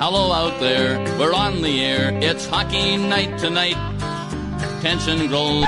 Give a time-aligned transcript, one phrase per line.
[0.00, 2.18] Hello out there, we're on the air.
[2.22, 3.76] It's hockey night tonight.
[4.80, 5.66] Tension grows.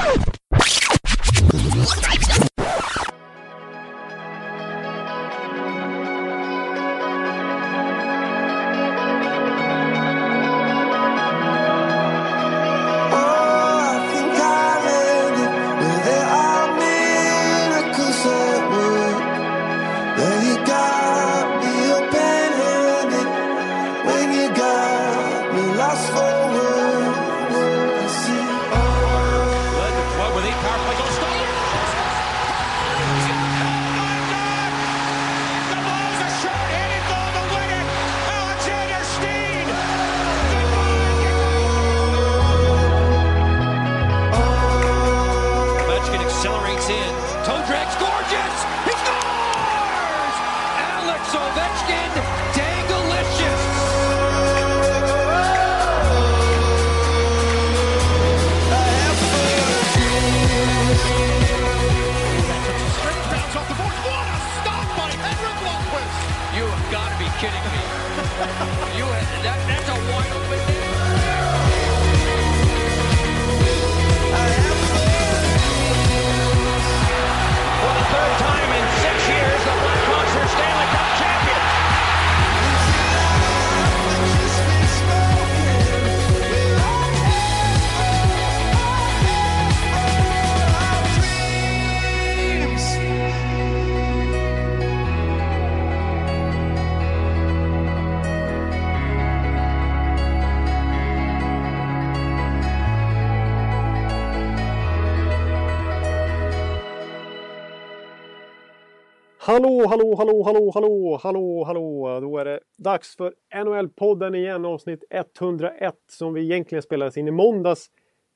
[109.42, 112.20] Hallå, hallå, hallå, hallå, hallå, hallå, hallå!
[112.20, 117.30] Då är det dags för NHL-podden igen, avsnitt 101 som vi egentligen spelades in i
[117.30, 117.90] måndags.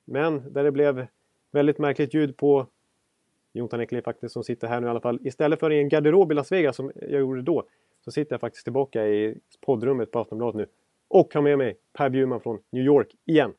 [0.04, 1.06] Men där det blev
[1.52, 2.66] väldigt märkligt ljud på
[3.52, 5.18] Jontan Ekliv faktiskt som sitter här nu i alla fall.
[5.24, 7.64] Istället för i en garderob i Las Vegas som jag gjorde då
[8.04, 10.66] så sitter jag faktiskt tillbaka i poddrummet på Aftonbladet nu.
[11.08, 13.52] Och har med mig Per Bjurman från New York igen.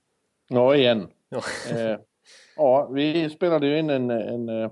[0.47, 1.07] Ja, igen.
[1.29, 1.41] Ja,
[1.71, 1.97] eh,
[2.57, 4.71] ja vi spelade ju in en, en uh,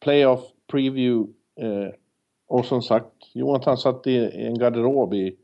[0.00, 1.90] playoff preview Eh,
[2.48, 5.36] och som sagt, Jonathan satt i, en garderob i,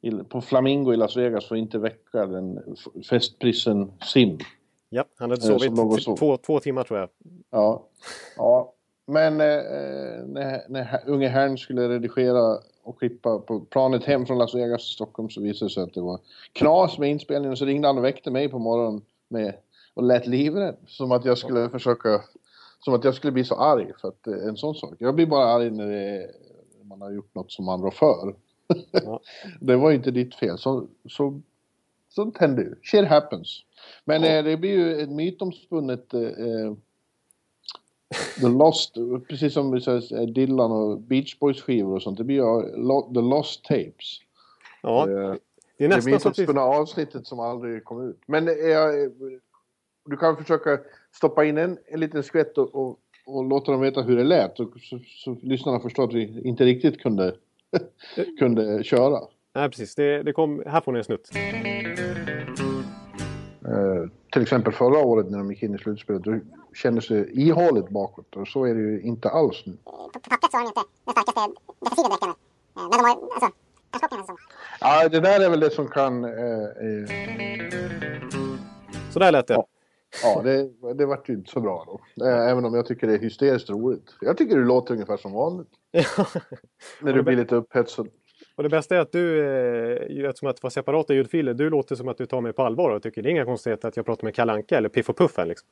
[0.00, 2.76] i, på Flamingo i Las Vegas för att inte väcka den
[3.10, 4.38] festprisen Sim.
[4.88, 7.08] Ja, han hade eh, sovit eh, två, två timmar tror jag.
[7.50, 7.86] Ja,
[8.36, 8.72] ja.
[9.06, 14.54] men eh, när, när unge herrn skulle redigera och klippa på planet hem från Las
[14.54, 16.20] Vegas till Stockholm så visade det sig att det var
[16.52, 17.56] knas med inspelningen.
[17.56, 19.54] Så ringde han och väckte mig på morgonen med,
[19.94, 20.76] och lät livrädd.
[20.86, 22.20] Som att jag skulle försöka
[22.84, 24.94] som att jag skulle bli så arg för att eh, en sån sak.
[24.98, 26.30] Jag blir bara arg när är,
[26.82, 28.34] man har gjort något som man rår för.
[28.90, 29.20] Ja.
[29.60, 30.58] det var ju inte ditt fel.
[30.58, 31.40] Så, så,
[32.08, 32.74] sånt händer ju.
[32.82, 33.64] Shit happens.
[34.04, 34.28] Men ja.
[34.28, 36.72] eh, det blir ju ett mytomspunnet eh, eh
[38.40, 38.94] The Lost,
[39.28, 42.18] precis som säger, Dylan och Beach Boys skivor och sånt.
[42.18, 42.62] Det blir ju
[43.14, 44.20] The Lost Tapes.
[44.82, 45.34] Ja, eh,
[45.78, 46.76] det är nästan det mytomspunna vi...
[46.76, 48.20] avsnittet som aldrig kom ut.
[48.26, 48.54] Men eh,
[50.04, 50.78] du kan försöka
[51.16, 54.60] stoppa in en, en liten skvätt och, och, och låta dem veta hur det lät.
[54.60, 57.36] Och, så, så lyssnarna förstår att vi inte riktigt kunde,
[58.38, 59.20] kunde köra.
[59.54, 59.94] Nej, precis.
[59.94, 61.30] Det, det kom, här får ni en snutt.
[63.68, 66.40] Uh, till exempel förra året när de gick in i slutspelet, då
[66.74, 68.36] kändes det ihåligt bakåt.
[68.36, 69.76] Och så är det ju inte alls nu.
[69.84, 71.40] På pappret så har de inte den starkaste
[71.80, 72.34] defensiva deckarna.
[72.74, 73.50] Men de har, alltså,
[74.80, 76.24] Ja, det där är väl det som kan...
[76.24, 77.08] Eh, eh...
[79.10, 79.54] Så där lät det.
[79.54, 79.66] Ja.
[80.22, 82.24] Ja, det, det vart ju inte så bra då.
[82.26, 84.14] Även om jag tycker det är hysteriskt roligt.
[84.20, 85.68] Jag tycker det låter ungefär som vanligt.
[87.00, 88.08] När du blir lite upphetsad.
[88.56, 91.94] Och det bästa är att du, eh, eftersom att det var separata ljudfiler, du låter
[91.94, 94.06] som att du tar mig på allvar och tycker det är inga konstigheter att jag
[94.06, 95.68] pratar med Kalanka eller Piff och Puff här liksom.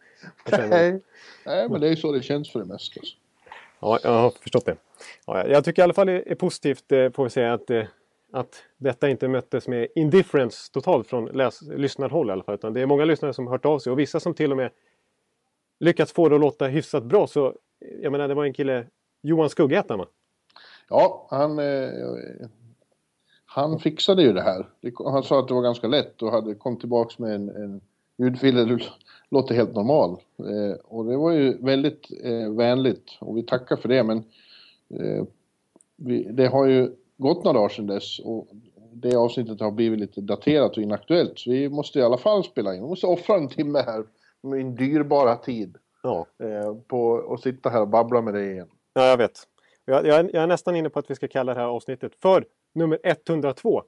[0.51, 1.01] Nej.
[1.47, 3.01] Nej, men det är så det känns för det mesta.
[3.81, 4.77] Ja, jag har förstått det.
[5.27, 7.85] Ja, jag tycker i alla fall det är positivt, eh, får vi säga, att eh,
[8.33, 12.55] att detta inte möttes med indifference totalt från läs- lyssnarhåll i alla fall.
[12.55, 14.71] Utan det är många lyssnare som hört av sig och vissa som till och med
[15.81, 17.27] lyckats få det att låta hyfsat bra.
[17.27, 17.55] Så
[18.03, 18.87] jag menar, det var en kille,
[19.23, 20.07] Johan Skuggätan va?
[20.89, 21.91] Ja, han, eh,
[23.45, 24.69] han fixade ju det här.
[25.11, 27.81] Han sa att det var ganska lätt och hade kom tillbaks med en, en
[28.17, 28.83] ljudfil där
[29.31, 30.11] låter helt normal.
[30.39, 34.19] Eh, och det var ju väldigt eh, vänligt och vi tackar för det men
[34.91, 35.25] eh,
[35.97, 38.49] vi, det har ju gått några dagar sedan dess och
[38.93, 41.39] det avsnittet har blivit lite daterat och inaktuellt.
[41.39, 42.83] Så vi måste i alla fall spela in.
[42.83, 44.05] Vi måste offra en timme här
[44.43, 45.77] min dyrbara tid.
[46.03, 48.69] Ja, eh, på att sitta här och babbla med dig igen.
[48.95, 49.39] ja jag vet.
[49.85, 52.13] Jag, jag, är, jag är nästan inne på att vi ska kalla det här avsnittet
[52.23, 53.83] för nummer 102.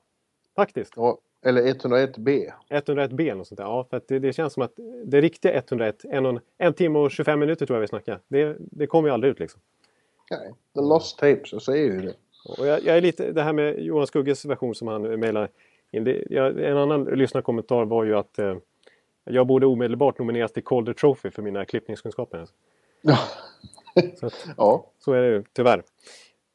[0.56, 0.92] Faktiskt.
[0.96, 2.52] Ja, eller 101B.
[2.70, 3.64] 101B eller något sånt där.
[3.64, 4.72] Ja, för det, det känns som att
[5.04, 8.20] det riktiga 101, en, och, en timme och 25 minuter tror jag vi snackar.
[8.28, 9.60] Det, det kommer ju aldrig ut liksom.
[10.30, 12.14] Nej, The Lost Tapes, jag säger ju det.
[12.44, 15.48] Och jag, jag är lite, det här med Johan Skugges version som han mejlade
[15.90, 16.04] in.
[16.04, 18.56] Det, jag, en annan lyssnarkommentar var ju att eh,
[19.24, 22.46] jag borde omedelbart nomineras till Calder Trophy för mina klippningskunskaper.
[23.02, 23.18] Ja.
[24.20, 24.90] Så, att, ja.
[24.98, 25.82] så är det ju tyvärr.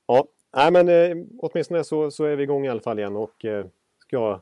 [0.08, 0.26] Ja,
[0.56, 3.66] nej men eh, åtminstone så, så är vi igång i alla fall igen och eh,
[3.98, 4.42] ska...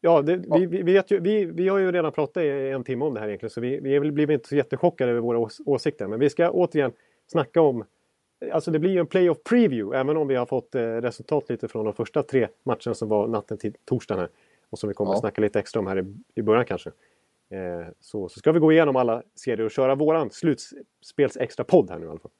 [0.00, 3.04] Ja, det, Vi, vi, vet ju, vi, vi har ju redan pratat i en timme
[3.04, 6.06] om det här egentligen så vi, vi blivit inte så jättechockade över våra ås åsikter.
[6.06, 6.92] Men vi ska återigen
[7.26, 7.84] snacka om
[8.52, 11.68] Alltså det blir ju en playoff preview även om vi har fått eh, resultat lite
[11.68, 14.28] från de första tre matcherna som var natten till torsdagen här.
[14.70, 15.14] Och som vi kommer Ja.
[15.14, 16.90] att snacka lite extra om här i, i början kanske.
[17.50, 21.90] Eh, så, så ska vi gå igenom alla serier och köra våran slutspels extra podd
[21.90, 22.30] här nu i alla fall.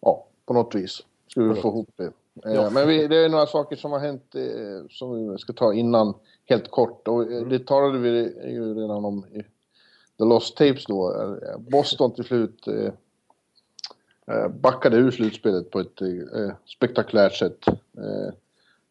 [0.00, 1.06] ja, på något vis.
[1.28, 2.04] Ska vi få ihop det.
[2.04, 2.10] Eh,
[2.54, 2.70] Ja.
[2.70, 6.14] Men vi, det är några saker som har hänt eh, som vi ska ta innan
[6.44, 7.08] helt kort.
[7.08, 7.38] Och Mm.
[7.42, 8.10] eh, det talade vi
[8.52, 9.42] ju redan om i
[10.18, 11.14] The Lost Tapes då.
[11.22, 12.64] Eh, Boston till slut
[14.50, 17.68] backade ur slutspelet på ett eh, spektakulärt sätt.
[17.68, 18.34] Eh,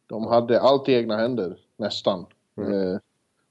[0.08, 2.26] de hade allt i egna händer, nästan.
[2.58, 3.00] Eh,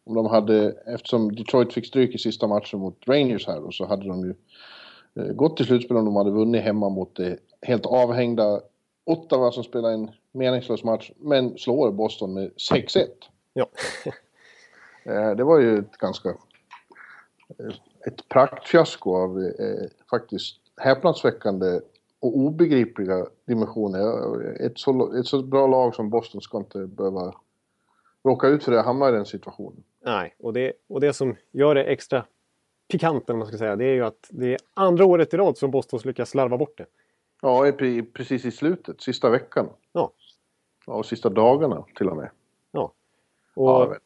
[0.04, 3.86] om de hade, eftersom Detroit fick stryk i sista matchen mot Rangers här och så
[3.86, 4.34] hade de ju
[5.14, 8.60] eh, gått till slutspel om de hade vunnit hemma mot det helt avhängda
[9.04, 13.06] Ottawa som spelar en meningslös match men slår Boston med 6-1.
[13.52, 13.66] Ja.
[15.08, 16.28] Eh, Det var ju ett ganska...
[17.58, 17.74] eh,
[18.06, 21.80] Ett praktfiasko av eh, faktiskt häpnadsväckande
[22.20, 24.66] och obegripliga dimensioner.
[24.66, 27.34] Ett så, ett så bra lag som Boston ska inte behöva
[28.24, 29.84] råka ut för det, hamna i den situationen.
[30.04, 32.24] Nej, och det, och det som gör det extra
[32.88, 35.58] pikant om man ska säga, det är ju att det är andra året i rad
[35.58, 36.86] som Boston lyckas slarva bort det.
[37.42, 37.72] Ja,
[38.12, 39.68] precis i slutet, sista veckan.
[39.92, 40.12] Ja.
[40.86, 42.30] Ja, och sista dagarna till och med.
[42.70, 42.92] Ja.
[43.54, 43.96] Och, Ja,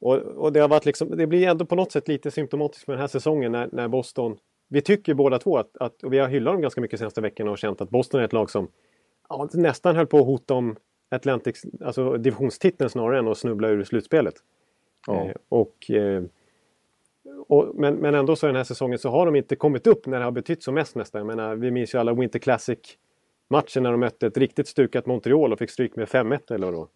[0.00, 2.92] och, och det har varit liksom, det blir ändå på något sätt lite symptomatiskt för
[2.92, 4.38] den här säsongen när, när Boston
[4.72, 7.50] vi tycker båda två att, att och vi har hyllat dem ganska mycket senaste veckorna
[7.50, 8.68] och känt att Boston är ett lag som
[9.28, 10.76] ja, nästan höll på att hota om
[11.10, 14.34] Atlantics, alltså divisionstiteln snarare än att snubbla ur slutspelet.
[15.06, 15.24] Ja.
[15.24, 16.22] Eh, och, eh,
[17.48, 20.18] och, men, men ändå så den här säsongen så har de inte kommit upp när
[20.18, 21.18] det har betytt som mest nästan.
[21.18, 25.52] Jag menar, vi minns ju alla Winter Classic-matchen när de mötte ett riktigt stukat Montreal
[25.52, 26.88] och fick stryk med 5-1 eller vad det var.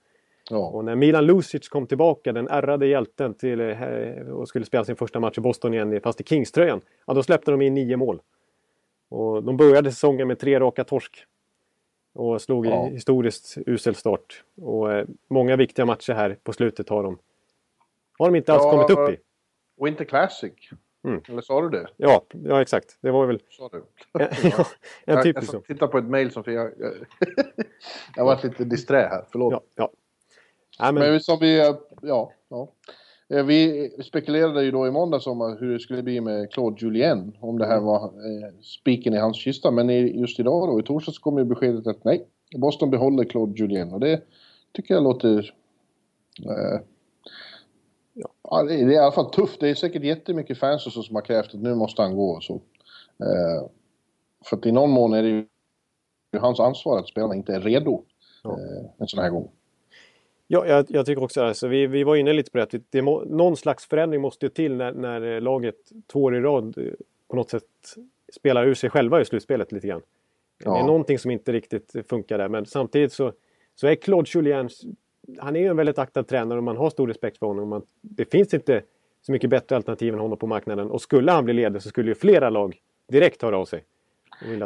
[0.51, 0.57] Ja.
[0.69, 4.97] Och när Milan Lucic kom tillbaka, den ärrade hjälten, till, eh, och skulle spela sin
[4.97, 8.21] första match i Boston igen, fast i Kings-tröjan, ja, då släppte de in nio mål.
[9.09, 11.25] Och de började säsongen med tre raka torsk.
[12.15, 12.87] Och slog Ja.
[12.87, 14.45] historiskt usel start.
[14.61, 17.19] Och eh, många viktiga matcher här på slutet har de,
[18.19, 19.19] har de inte alls Ja, kommit upp i.
[19.85, 20.53] Winter Classic.
[21.05, 21.21] Mm.
[21.29, 21.87] Eller sa du det?
[21.97, 22.99] Ja, ja exakt.
[23.01, 23.85] Det var väl Sa du?
[24.13, 24.29] ja,
[25.05, 25.57] en jag, typisk så.
[25.57, 26.73] jag tittar på ett mail som jag...
[26.79, 26.95] Jag,
[28.17, 29.53] jag varit lite disträ här, förlåt.
[29.53, 29.91] Ja, ja.
[30.93, 31.75] Men, som vi...
[32.03, 32.73] Ja, ja.
[33.29, 37.37] Eh, Vi spekulerade ju då i måndags om hur det skulle bli med Claude Julien.
[37.41, 39.71] Om det här var eh, spiken i hans kista.
[39.71, 39.89] Men
[40.21, 42.27] just idag då, i torsdags kom ju beskedet att nej,
[42.57, 43.93] Boston behåller Claude Julien.
[43.93, 44.23] Och det
[44.73, 45.55] tycker jag låter...
[46.47, 46.81] Eh,
[48.43, 49.61] ja, det, är, det är i alla fall tufft.
[49.61, 52.31] Det är säkert jättemycket fans och så som har krävt att nu måste han gå
[52.31, 52.55] och så.
[53.21, 53.69] Eh,
[54.45, 55.47] för att i någon mån är det ju
[56.41, 58.03] hans ansvar att spelarna inte är redo
[58.43, 58.51] Ja.
[58.51, 59.51] eh, en sån här gång.
[60.49, 62.65] Ja, jag, jag tycker också alltså, vi, vi var inne lite på det.
[62.65, 65.77] att det, det må, någon slags förändring måste ju till när, när eh, laget
[66.13, 66.85] två år i rad eh,
[67.29, 67.63] på något sätt
[68.33, 70.03] spelar ur sig själva i slutspelet lite grann.
[70.59, 70.87] Det är Ja.
[70.87, 72.49] någonting som inte riktigt funkar där.
[72.49, 73.33] Men samtidigt så,
[73.75, 74.69] så är Claude Julien,
[75.39, 77.69] han är ju en väldigt aktad tränare och man har stor respekt för honom.
[77.69, 78.83] Man, det finns inte
[79.23, 80.91] så mycket bättre alternativ än honom på marknaden.
[80.91, 82.77] Och skulle han bli ledig så skulle ju flera lag
[83.09, 83.85] direkt höra av sig.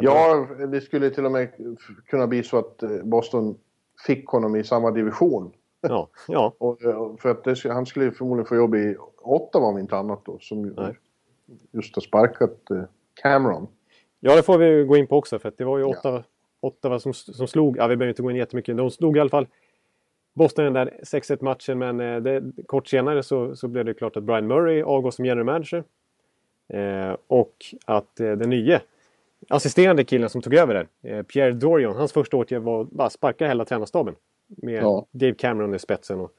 [0.01, 1.49] Ja, det skulle till och med
[2.07, 3.57] kunna bli så att eh, Boston
[4.07, 5.51] fick honom i samma division.
[5.81, 9.65] Ja, ja, Och, eh, för att det, han skulle ju förmodligen få jobb i Ottawa
[9.65, 10.97] om inte annat då, som Nej.
[11.71, 12.83] just har sparkat eh,
[13.21, 13.67] Cameron.
[14.19, 16.23] Ja, det får vi gå in på också för att det var ju Ottawa,
[16.59, 19.29] Ottawa som, som slog, ja vi behöver inte gå in jättemycket, de slog i alla
[19.29, 19.47] fall
[20.33, 24.17] Boston den där 6-1 matchen men eh, det, kort senare så, så blev det klart
[24.17, 25.83] att Brian Murray avgår som general manager.
[26.73, 28.81] Eh, och att eh, den nya
[29.49, 33.47] assisterande killen som tog över där, eh, Pierre Dorion, hans första åtgärd var bara sparka
[33.47, 34.15] hela tränarstaben.
[34.57, 35.05] Med Ja.
[35.11, 36.19] Dave Cameron i spetsen.
[36.19, 36.31] Och,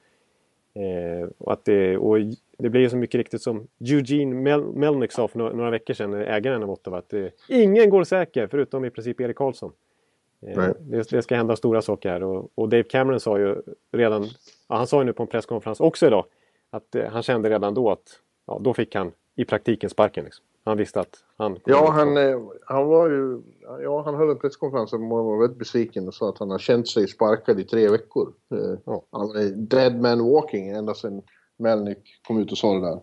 [0.83, 2.19] eh, och, att det, och
[2.59, 5.95] det blir ju så mycket riktigt som Eugene Mel Melnick sa för några, några veckor
[5.95, 9.73] sedan, ägaren av Ottawa, att eh, ingen går säker förutom i princip Erik Karlsson.
[10.47, 10.69] Eh,
[11.11, 14.23] det ska hända stora saker här och, och Dave Cameron sa ju redan,
[14.69, 16.25] ja, han sa ju nu på en presskonferens också idag,
[16.71, 20.25] att eh, han kände redan då att ja, då fick han i praktiken sparken.
[20.25, 20.45] Liksom.
[20.65, 21.59] Han visste att han...
[21.65, 23.43] Ja, han, eh, han var ju...
[23.83, 26.59] Ja, han höll en presskonferens där han var väldigt besviken och sa att han har
[26.59, 28.33] känt sig sparkad i tre veckor.
[28.55, 29.03] Eh, Ja.
[29.11, 31.23] Han är dead man walking ända sedan
[31.57, 33.01] Melnick kom ut och sa det där.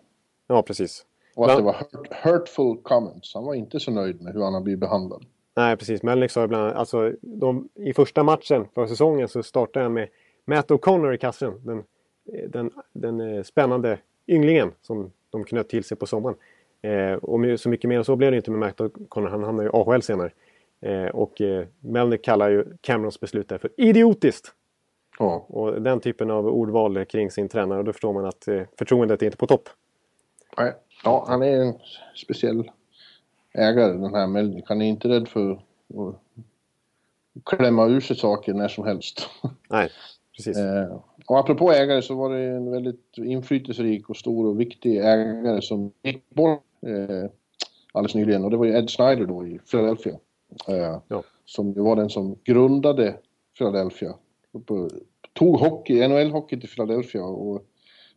[0.48, 1.06] Ja, precis.
[1.36, 3.34] Och att Bland- det var hurt, hurtful comments.
[3.36, 5.26] Han var inte så nöjd med hur han har blivit behandlad.
[5.56, 6.04] Nej, precis.
[6.04, 10.10] Melnick sa ibland, alltså de, i första matchen för säsongen så startade han med
[10.46, 11.54] Matt O'Connor i kassen.
[11.66, 11.84] Den,
[12.50, 16.36] den, den eh, spännande ynglingen som de knöt till sig på sommaren.
[16.82, 19.30] Eh, och så mycket mer än så blev det inte med Matt O'Connor.
[19.30, 20.32] Han hamnade i AHL senare.
[20.82, 24.54] Eh, och eh, Melnick kallar ju Camerons beslut där för idiotiskt.
[25.20, 25.46] Ja.
[25.48, 27.80] Och den typen av ordval kring sin tränare.
[27.80, 29.70] Och då förstår man att eh, förtroendet är inte på topp.
[30.58, 30.74] Nej.
[31.04, 31.74] Ja, han är en
[32.16, 32.72] speciell
[33.54, 34.66] ägare den här Melnick.
[34.68, 36.16] Han är inte rädd för att
[37.46, 39.30] klämma ur sig saker när som helst.
[39.70, 39.90] Nej,
[40.36, 40.58] precis.
[40.58, 45.62] Eh, och apropå ägare så var det en väldigt inflytelserik och stor och viktig ägare
[45.62, 47.30] som gick bort eh,
[47.92, 48.44] alldeles nyligen.
[48.44, 50.14] Och det var ju Ed Snyder då i Philadelphia.
[50.68, 51.24] Eh, Ja.
[51.46, 53.18] Som ju var den som grundade
[53.58, 54.14] Philadelphia.
[54.66, 54.90] På,
[55.34, 57.24] tog hockey, NHL-hockey till Philadelphia.
[57.24, 57.64] Och,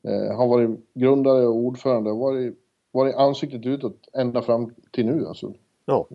[0.03, 2.59] eh, har varit grundare och ordförande och varit,
[2.91, 5.55] varit ansiktet utåt ända fram till nu alltså.
[5.85, 6.07] Ja.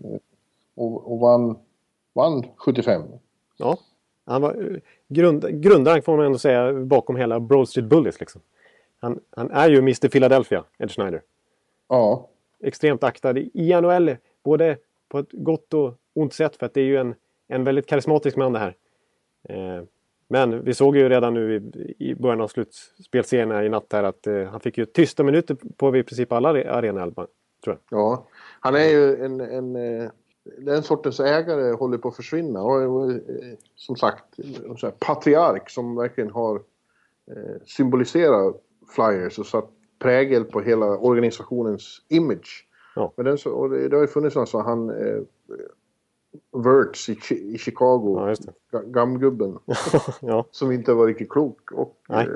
[0.76, 1.58] Och, och vann,
[2.14, 3.02] vann 75.
[3.58, 3.78] Ja,
[4.26, 4.78] han var eh,
[5.08, 8.20] grund, grundaren får man ändå säga bakom hela Broad Street Bullies.
[8.20, 8.42] Liksom.
[9.00, 11.22] Han, han är ju Mr Philadelphia, Ed Schneider.
[11.90, 12.30] Ja,
[12.64, 14.78] Extremt aktad i NHL, både
[15.10, 17.16] på ett gott och ont sätt för att det är ju en,
[17.48, 18.76] en väldigt karismatisk man det här.
[19.50, 19.84] Eh,
[20.28, 24.28] men vi såg ju redan nu i, i början av slutspelserien i natt här att
[24.28, 27.28] eh, han fick ju tysta minuter på i princip alla arenaelvan.
[27.64, 28.00] Tror jag.
[28.00, 28.28] Ja,
[28.60, 30.10] han är ju en, en eh,
[30.58, 32.62] den sortens ägare håller på att försvinna.
[32.64, 33.12] Och, och,
[33.76, 36.56] som sagt, en här patriark som verkligen har
[37.32, 38.56] eh, symboliserat
[38.96, 42.68] Flyers och satt prägel på hela organisationens image.
[42.96, 43.14] Ja.
[43.16, 45.22] Men den, och det, det har ju funnits alltså han eh,
[46.52, 47.18] Wirtz i,
[47.54, 48.36] i Chicago,
[48.72, 49.60] Ja, gamgubben,
[50.22, 51.72] ja, som inte var riktigt klok.
[51.72, 52.28] Och eh,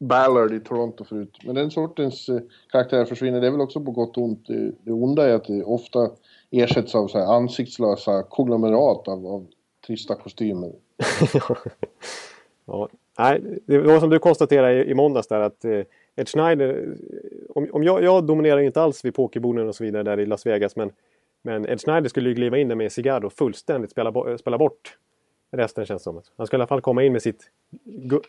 [0.00, 1.38] Ballard i Toronto förut.
[1.44, 2.40] Men den sortens eh,
[2.72, 3.40] karaktär försvinner.
[3.40, 4.46] Det är väl också på gott och ont.
[4.46, 6.10] Det, det onda är att det ofta
[6.50, 9.46] ersätts av så här ansiktslösa konglomerat av, av
[9.86, 10.72] trista kostymer.
[12.64, 15.80] Ja, nej, det var som du konstaterade i, i måndags där att eh,
[16.20, 19.84] Ed Schneider, eh, om, om jag, jag dominerar ju inte alls vid pokerborden och så
[19.84, 20.92] vidare där i Las Vegas men,
[21.42, 24.58] men Ed Schneider skulle ju kliva in där med en cigarr och fullständigt spela, spela
[24.58, 24.96] bort
[25.50, 26.22] resten känns det som.
[26.36, 27.50] Han skulle i alla fall komma in med sitt,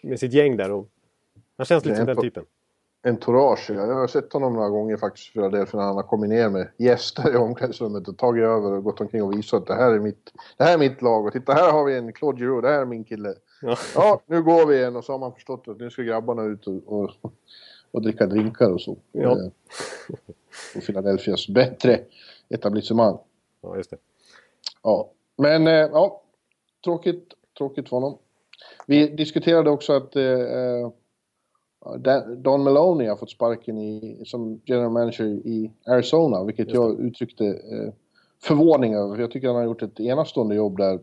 [0.01, 0.87] med sitt gäng där och
[1.57, 2.45] han känns lite Det som den typen.
[3.03, 3.73] Entourage, ja.
[3.73, 6.67] jag har sett honom några gånger faktiskt i Philadelphia när han har kommit ner med
[6.77, 9.99] gäster i omklädningsrummet och tagit över och gått omkring och visat att det här är
[9.99, 12.69] mitt, det här är mitt lag och titta här har vi en Claude Giroux, det
[12.69, 13.33] här är min kille.
[13.61, 13.77] Ja.
[13.95, 16.67] Ja, nu går vi igen och så har man förstått att nu ska grabbarna ut
[16.67, 17.11] och, och,
[17.91, 18.97] och dricka drinkar och så.
[19.11, 19.31] Ja.
[19.31, 19.49] Eh,
[20.75, 21.99] Och Philadelphias bättre
[22.49, 23.17] etablissemang.
[23.61, 23.97] ja, just det.
[24.83, 26.21] Ja, men eh, ja,
[26.83, 28.17] tråkigt, tråkigt för honom.
[28.87, 30.89] Vi diskuterade också att eh, eh,
[32.37, 37.93] Don Maloney har fått sparken i, som general manager i Arizona, vilket jag uttryckte eh,
[38.43, 39.17] förvåning över.
[39.17, 40.99] Jag tycker han har gjort ett enastående jobb där,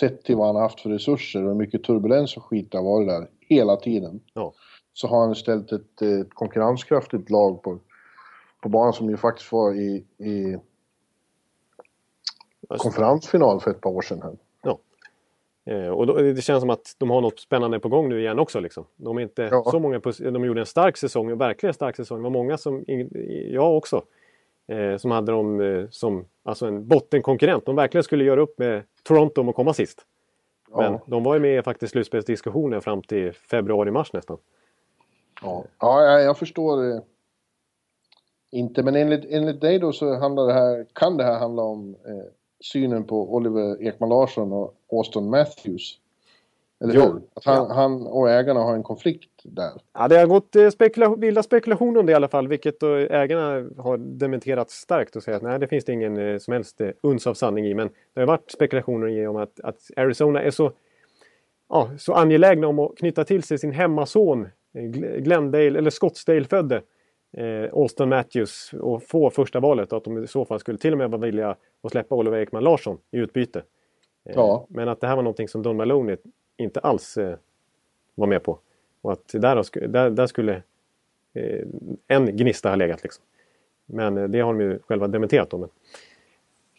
[0.00, 2.78] sett till vad han har haft för resurser och hur mycket turbulens och skit det
[2.78, 4.20] har varit där hela tiden.
[4.34, 4.52] Ja.
[5.00, 7.78] Så har han ställt ett, ett konkurrenskraftigt lag på,
[8.62, 10.56] på banan som ju faktiskt var i, i
[12.68, 14.22] konferensfinal för ett par år sedan.
[14.22, 14.36] Här.
[15.68, 18.38] Eh, och då, det känns som att de har något spännande på gång nu igen
[18.38, 18.60] också.
[18.60, 18.84] Liksom.
[18.96, 19.64] De är inte Ja.
[19.70, 22.18] så många De gjorde en stark säsong, en verkligen stark säsong.
[22.18, 22.84] Det var många som,
[23.50, 24.02] jag också,
[24.66, 27.66] eh, som hade dem eh, som alltså en bottenkonkurrent.
[27.66, 30.06] De verkligen skulle göra upp med Toronto om att komma sist.
[30.76, 31.00] Men Ja.
[31.06, 34.38] de var ju med i slutspelsdiskussionen fram till februari-mars nästan.
[35.42, 37.00] Ja, ja jag, förstår eh,
[38.50, 38.82] inte.
[38.82, 42.32] Men enligt, enligt dig då så handlar det här, kan det här handla om eh,
[42.60, 45.98] synen på Oliver Ekman Larsson och Austin Matthews.
[46.80, 47.00] Eller Ja.
[47.06, 47.20] hur?
[47.34, 47.74] Att han, Ja.
[47.74, 49.70] han och ägarna har en konflikt där.
[49.92, 52.94] Ja, det har gått eh, spekula vilda spekulationer om det i alla fall, vilket då
[52.94, 56.80] ägarna har dementerat starkt och säger att nej, det finns det ingen eh, som helst
[56.80, 57.74] eh, uns av sanning i.
[57.74, 60.72] Men det har varit spekulationer om att, att Arizona är så,
[61.68, 64.48] ja, så angelägna om att knyta till sig sin hemmason, eh,
[65.18, 66.82] Glendale, eller Scottsdale-födde
[67.32, 69.92] eh, Austin Matthews och få första valet.
[69.92, 72.38] Och att de i så fall skulle till och med vara villiga att släppa Oliver
[72.38, 73.58] Ekman Larsson i utbyte.
[74.24, 74.66] Eh, Ja.
[74.68, 76.16] Men att det här var någonting som Don Maloney
[76.56, 77.36] inte alls eh,
[78.14, 78.58] var med på.
[79.00, 80.62] Och att där, där, där skulle
[81.34, 81.66] eh,
[82.06, 83.02] en gnista ha legat.
[83.02, 83.24] Liksom.
[83.86, 85.60] Men eh, det har de ju själva dementerat om.
[85.60, 85.70] Men,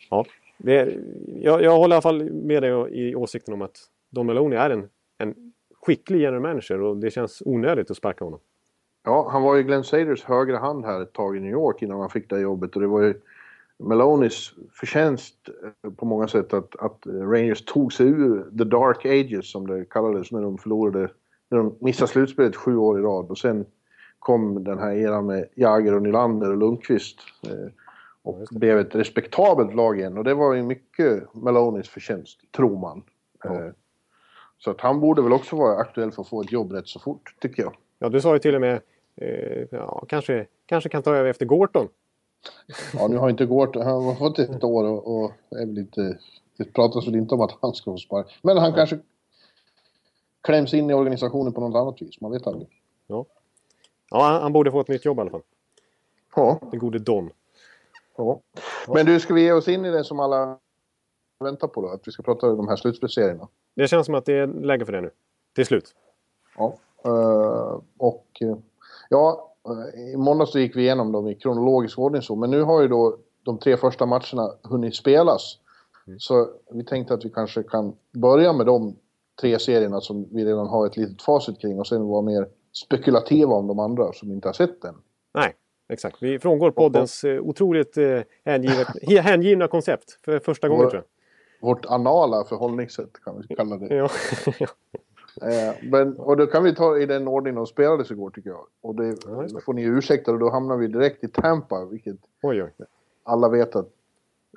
[0.10, 0.26] ja,
[0.58, 0.94] det,
[1.42, 3.78] jag, jag håller i alla fall med dig i åsikten om att
[4.10, 5.49] Don Maloney är en, en
[5.90, 8.40] skicklig general manager och det känns onödigt att sparka honom.
[9.04, 12.00] Ja, han var ju Glenn Saders högra hand här ett tag i New York innan
[12.00, 13.14] han fick det jobbet och det var ju
[13.78, 15.36] Melonis förtjänst
[15.84, 19.86] eh, på många sätt att, att Rangers tog sig ur the dark ages som det
[19.90, 21.10] kallades när de förlorade,
[21.50, 23.66] när de missade slutspelet sju år i rad och sen
[24.20, 27.72] kom den här eran med Jagr och Nylander och Lundqvist eh,
[28.22, 33.04] och blev ett respektabelt lag igen och det var ju mycket Melonis förtjänst, tror man.
[33.44, 33.72] Ja.
[34.60, 37.00] Så att han borde väl också vara aktuell för att få ett jobb rätt så
[37.00, 37.76] fort, tycker jag.
[38.00, 38.82] Ja, du sa ju till och med
[39.16, 41.88] eh, ja, kanske, kanske kan ta över efter Gorton.
[42.94, 46.18] Ja, nu har inte Gård, han har fått ett år och, och är väl inte,
[46.58, 48.40] det pratas väl inte om att han ska få spark.
[48.42, 49.00] Men han kanske
[50.42, 52.68] kläms in i organisationen på något annat vis, man vet aldrig.
[53.08, 53.26] Ja,
[54.10, 55.42] han, han borde få ett nytt jobb i alla fall.
[56.36, 57.30] Ja, Den gode Don.
[58.18, 58.42] ja.
[58.88, 60.58] Men du, ska vi ge oss in i det som alla
[61.46, 61.88] väntar på då?
[61.88, 63.48] Att vi ska prata om de här slutspelsserierna?
[63.76, 65.10] Det känns som att det är läge för det nu.
[65.56, 65.96] Till slut.
[66.58, 66.74] Ja.
[67.06, 68.58] Eh, och eh,
[69.10, 72.62] ja, eh, i måndags så gick vi igenom dem i kronologisk ordning så, men nu
[72.62, 75.58] har ju då de tre första matcherna hunnit spelas.
[76.18, 78.96] Så vi tänkte att vi kanske kan börja med de
[79.42, 82.48] tre serierna som vi redan har ett litet facit kring och sen vara mer
[82.86, 84.96] spekulativa om de andra som inte har sett den.
[85.34, 85.56] Nej,
[85.90, 86.18] exakt.
[86.24, 91.04] Vi frångår poddens otroligt eh, hängivet, he- hängivna koncept för första gången Vår- tror
[91.60, 93.96] Vårt anala förhållningssätt kan vi kalla det.
[93.96, 94.10] Ja.
[95.42, 98.66] Eh, men, och då kan vi ta i den ordning de spelades igår tycker jag.
[98.82, 102.64] Och det Ja, får ni ursäkta och då hamnar vi direkt i Tampa, vilket oj,
[102.64, 102.72] oj.
[103.24, 103.90] alla vet att,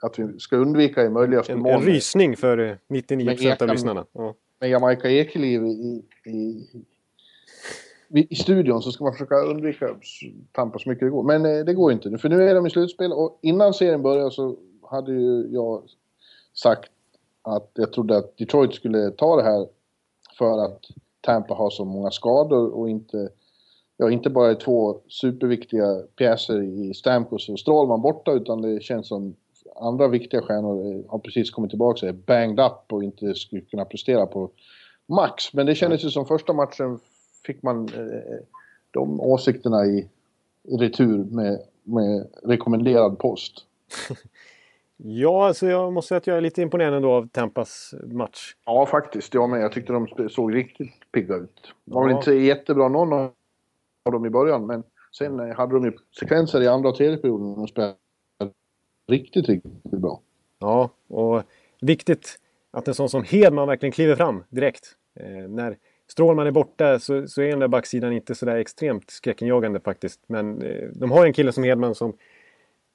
[0.02, 1.72] att vi ska undvika i möjligaste mån.
[1.72, 4.04] en rysning för eh, 99 Men procent av lyssnarna.
[4.12, 4.34] Ja.
[4.60, 6.66] med Jamaica Ekeliv i, i,
[8.28, 9.88] i, studion så ska man försöka undvika
[10.52, 11.22] Tampa så mycket det går.
[11.22, 14.02] Men eh, det går inte nu, för nu är de i slutspel och innan serien
[14.02, 14.56] började så
[14.90, 15.82] hade ju jag
[16.54, 16.90] sagt
[17.42, 19.66] att jag trodde att Detroit skulle ta det här
[20.38, 20.80] för att
[21.20, 23.28] Tampa har så många skador och inte,
[23.96, 29.08] ja, inte bara är två superviktiga pjäser i Stamkos och Strålman borta utan det känns
[29.08, 29.34] som
[29.76, 33.84] andra viktiga stjärnor har precis kommit tillbaka, och är banged up och inte skulle kunna
[33.84, 34.50] prestera på
[35.06, 35.54] max.
[35.54, 36.98] Men det kändes ju som första matchen
[37.46, 38.38] fick man eh,
[38.90, 40.08] de åsikterna i,
[40.62, 43.52] i retur med, med rekommenderad post.
[45.04, 48.54] ja, alltså jag måste säga att jag är lite imponerad ändå av Tampas match.
[48.66, 49.34] Ja, faktiskt.
[49.34, 49.60] Jag med.
[49.62, 51.74] Jag tyckte de såg riktigt pigga ut.
[51.84, 52.16] De var Ja.
[52.16, 53.32] inte jättebra någon av
[54.12, 54.82] dem i början, men
[55.18, 57.94] sen eh, hade de ju sekvenser i andra och tredje perioden och de spelade
[59.08, 60.20] riktigt, riktigt bra.
[60.58, 61.42] Ja, och
[61.80, 62.38] viktigt
[62.70, 64.96] att en sån som Hedman verkligen kliver fram direkt.
[65.20, 69.80] Eh, när Strålman är borta så, så är den där backsidan inte sådär extremt skräckinjagande
[69.80, 70.20] faktiskt.
[70.26, 72.12] Men eh, de har en kille som Hedman som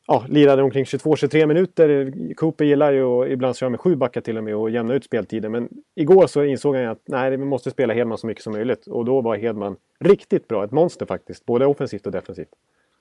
[0.07, 2.13] ja, lirade omkring 22-23 minuter.
[2.35, 5.03] Cooper gillar ju och ibland köra med sju backar till och med och jämna ut
[5.03, 5.51] speltiden.
[5.51, 8.87] Men igår så insåg han att nej, vi måste spela Hedman så mycket som möjligt.
[8.87, 10.63] Och då var Hedman riktigt bra.
[10.63, 11.45] Ett monster faktiskt.
[11.45, 12.49] Både offensivt och defensivt.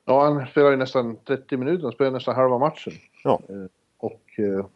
[0.05, 1.83] Ja, han spelade ju nästan 30 minuter.
[1.83, 2.93] Han spelade nästan halva matchen.
[3.25, 3.41] Ja,
[3.99, 4.67] Och eh,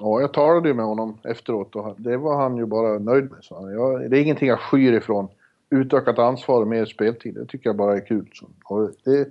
[0.00, 3.44] ja, jag talade ju med honom efteråt och det var han ju bara nöjd med.
[3.44, 5.28] Så jag, det är ingenting jag skyr ifrån.
[5.70, 8.30] Utökat ansvar och mer speltid, det tycker jag bara är kul.
[8.32, 9.28] Så, och det,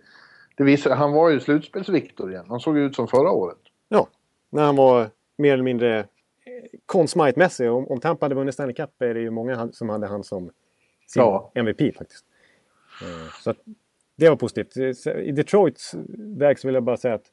[0.56, 2.46] det visar, han var ju slutspelsviktor igen.
[2.48, 3.58] Han såg ut som förra året.
[3.90, 4.08] Ja,
[4.50, 6.06] när han var mer eller mindre eh,
[6.86, 7.70] Conn Smythe-mässig.
[7.72, 10.44] Om, om Tampa hade vunnit Stanley Cup är det ju många som hade han som
[11.08, 11.52] sin Ja.
[11.56, 12.26] MVP faktiskt.
[13.02, 13.58] Eh, Så att,
[14.16, 14.78] det var positivt.
[15.08, 17.32] Eh, I Detroits väg så vill jag bara säga att,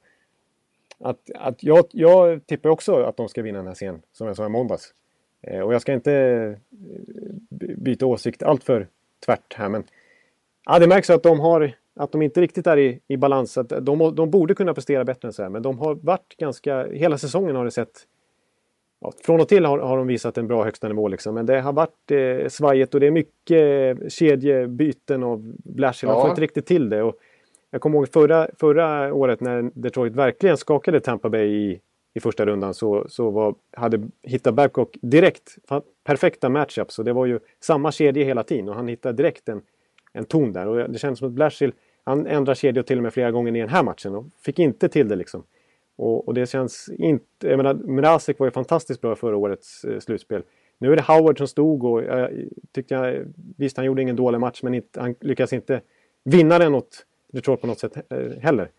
[1.00, 4.36] att, att jag, jag tippar också att de ska vinna den här serien, som jag
[4.36, 4.94] sa i måndags.
[5.64, 6.58] Och jag ska inte
[7.50, 8.88] by- byta åsikt allt för
[9.26, 9.84] tvärt här, men
[10.66, 13.58] ja, det märks att de har att de inte riktigt är i, i balans.
[13.58, 16.86] Att de, de borde kunna prestera bättre än så här, men de har varit ganska...
[16.86, 18.06] Hela säsongen har det sett...
[19.00, 21.60] Ja, från och till har, har de visat en bra högsta nivå liksom, men det
[21.60, 26.08] har varit eh, svajigt och det är mycket eh, kedjebyten av Blashill.
[26.08, 26.20] De Ja.
[26.20, 27.02] får inte riktigt till det.
[27.02, 27.14] Och
[27.70, 31.80] jag kommer ihåg förra, förra året när Detroit verkligen skakade Tampa Bay i,
[32.14, 35.56] i första rundan så, så var, hade hittat Babcock direkt
[36.04, 36.98] perfekta matchups.
[36.98, 39.62] Och det var ju samma kedja hela tiden och han hittade direkt en,
[40.12, 40.66] en ton där.
[40.66, 41.72] Och det känns som att Blashill,
[42.04, 44.88] han ändrar kedjor till och med flera gånger i den här matchen och fick inte
[44.88, 45.44] till det liksom.
[45.96, 47.48] Och, och det känns inte...
[47.48, 50.42] Jag menar, Mrazek var ju fantastiskt bra i förra årets eh, slutspel.
[50.78, 52.30] Nu är det Howard som stod och jag
[52.72, 53.24] tyckte jag...
[53.56, 55.80] Visst, han gjorde ingen dålig match men inte, han lyckas inte
[56.24, 58.70] vinna den åt Detroit på något sätt eh, heller.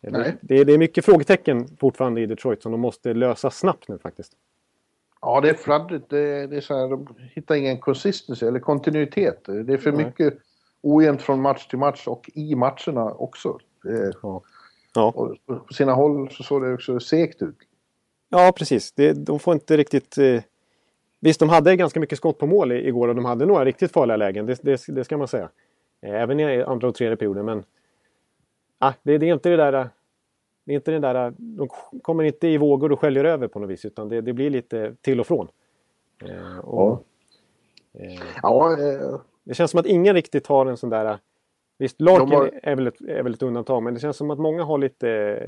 [0.00, 0.36] Det, Nej.
[0.40, 4.32] det, det är mycket frågetecken fortfarande i Detroit som de måste lösa snabbt nu faktiskt.
[5.20, 6.10] Ja, det är fladdrigt.
[6.10, 9.44] Det, det är så här, de hittar ingen consistency eller kontinuitet.
[9.44, 10.04] Det är för Nej.
[10.04, 10.34] mycket
[10.94, 13.58] ojämnt från match till match och i matcherna också.
[13.82, 14.42] Det, Ja,
[14.94, 15.12] ja.
[15.16, 17.56] och på sina håll så såg det också segt ut.
[18.28, 18.92] ja precis.
[18.92, 20.18] Det, de får inte riktigt...
[20.18, 20.42] Eh,
[21.20, 23.92] visst, de hade ganska mycket skott på mål i- igår och de hade några riktigt
[23.92, 24.46] farliga lägen.
[24.46, 25.48] Det, det, det ska man säga.
[26.02, 27.44] Eh, även i andra och tredje perioden.
[27.44, 27.64] Men
[28.78, 29.88] ah, det, det är inte det där...
[30.64, 31.68] Det är inte det där, de
[32.02, 35.20] kommer inte i vågor och sköljer över på något vis utan det, blir lite till
[35.20, 35.48] och från.
[36.24, 37.02] Eh, och,
[37.92, 38.00] ja.
[38.00, 39.20] Eh, ja eh.
[39.46, 41.18] Det känns som att ingen riktigt har en sån där...
[41.78, 42.50] Visst, Larkin har...
[42.62, 45.38] är, väl ett, är väl ett undantag men det känns som att många har lite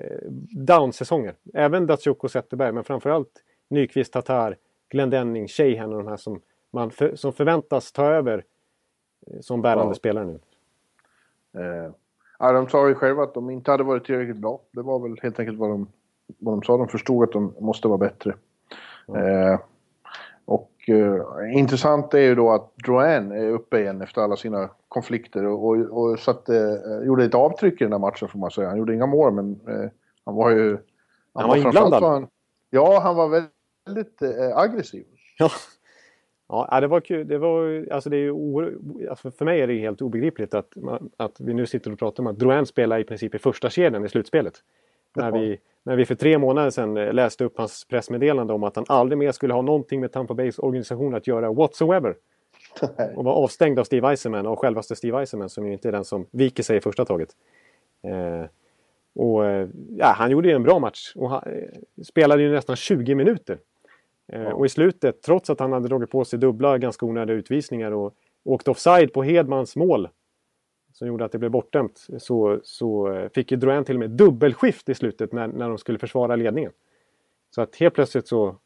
[0.51, 1.35] down-säsonger.
[1.55, 4.57] Även och Zetterberg men framförallt Nyqvist, Tatar,
[4.89, 8.45] Glendenning, Sheehan och de här som, man för, som förväntas ta över
[9.41, 9.95] som bärande ja.
[9.95, 10.41] spelare nu.
[11.63, 11.93] Eh,
[12.39, 14.61] ja, de sa ju själva att de inte hade varit tillräckligt bra.
[14.71, 15.89] Det var väl helt enkelt vad de,
[16.39, 16.77] vad de sa.
[16.77, 18.35] De förstod att de måste vara bättre.
[19.07, 19.29] Ja.
[19.29, 19.61] Eh,
[20.91, 25.69] eh, intressant är ju då att Drouin är uppe igen efter alla sina konflikter och,
[25.69, 26.57] och, och satt, eh,
[27.05, 28.69] gjorde ett avtryck i den här matchen får man säga.
[28.69, 29.91] Han gjorde inga mål men eh,
[30.25, 30.71] han var ju...
[30.71, 30.81] Han,
[31.33, 32.03] han var, var inblandad?
[32.03, 32.27] Han,
[32.71, 33.29] ja, han var
[33.87, 35.05] väldigt eh, aggressiv.
[35.39, 35.51] Ja.
[36.49, 37.29] Ja, det var kul.
[37.29, 38.71] Det var, alltså det är o,
[39.11, 40.73] alltså för mig är det helt obegripligt att,
[41.17, 44.05] att vi nu sitter och pratar om att Drouin spelar i princip i första kedjan
[44.05, 44.55] i slutspelet.
[45.15, 48.77] När vi, när vi för tre månader sedan eh, läste upp hans pressmeddelande om att
[48.77, 52.15] han aldrig mer skulle ha någonting med Tampa Bays organisation att göra whatsoever.
[53.17, 56.05] Och var avstängd av Steve Eisenman och självaste Steve Eisenman som ju inte är den
[56.05, 57.29] som viker sig i första taget.
[58.03, 58.47] Eh,
[59.15, 62.77] och eh, ja, han gjorde ju en bra match och han, eh, spelade ju nästan
[62.77, 63.59] 20 minuter.
[64.33, 64.55] Eh, ja.
[64.55, 68.15] Och i slutet, trots att han hade dragit på sig dubbla ganska onödiga utvisningar och
[68.45, 70.09] åkt offside på Hedmans mål
[70.99, 74.11] som gjorde att det blev bortdömt så, så eh, fick ju Drouin till och med
[74.11, 76.73] dubbelskift i slutet när, när de skulle försvara ledningen.
[77.51, 78.57] Så att helt plötsligt så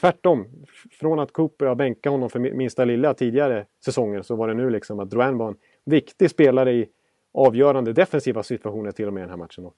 [0.00, 0.46] tvärtom.
[0.92, 4.70] Från att Cooper har bänkat honom för minsta lilla tidigare säsonger så var det nu
[4.70, 6.88] liksom att Drouin var en viktig spelare i
[7.32, 9.70] avgörande defensiva situationer till och med i den här matchen.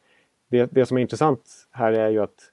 [0.51, 2.51] Det, det som är intressant här är ju att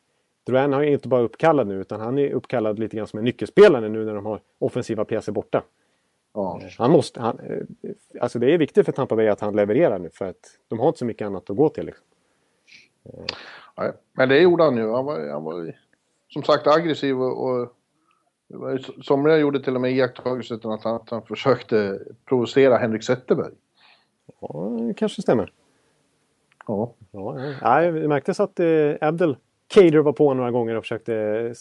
[0.47, 3.89] Drouin är inte bara uppkallad nu utan han är uppkallad lite grann som en nyckelspelare
[3.89, 5.63] nu när de har offensiva pjäser borta.
[6.33, 6.61] Ja.
[6.77, 10.09] Han måste, han, eh, alltså det är viktigt för Tampa Bay att han levererar nu
[10.09, 11.85] för att de har inte så mycket annat att gå till.
[11.85, 12.05] Liksom.
[13.77, 14.91] Nej, men det gjorde han ju.
[14.91, 15.75] Han var, han var
[16.29, 17.73] som sagt aggressiv och, och
[19.03, 23.53] somliga gjorde till och med iakttagelsen att han, att han försökte provocera Henrik Zetterberg.
[24.39, 25.51] Ja, det kanske stämmer.
[26.67, 26.93] Ja.
[27.11, 27.91] ja, ja.
[27.91, 28.67] det märktes att eh,
[29.01, 29.37] Abdel
[29.67, 31.53] Cader var på några gånger och försökte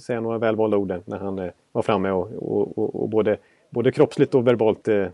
[0.00, 3.38] säga några välvalda ord när han eh, var framme och, och, och, och både
[3.70, 5.06] både kroppsligt och verbalt eh,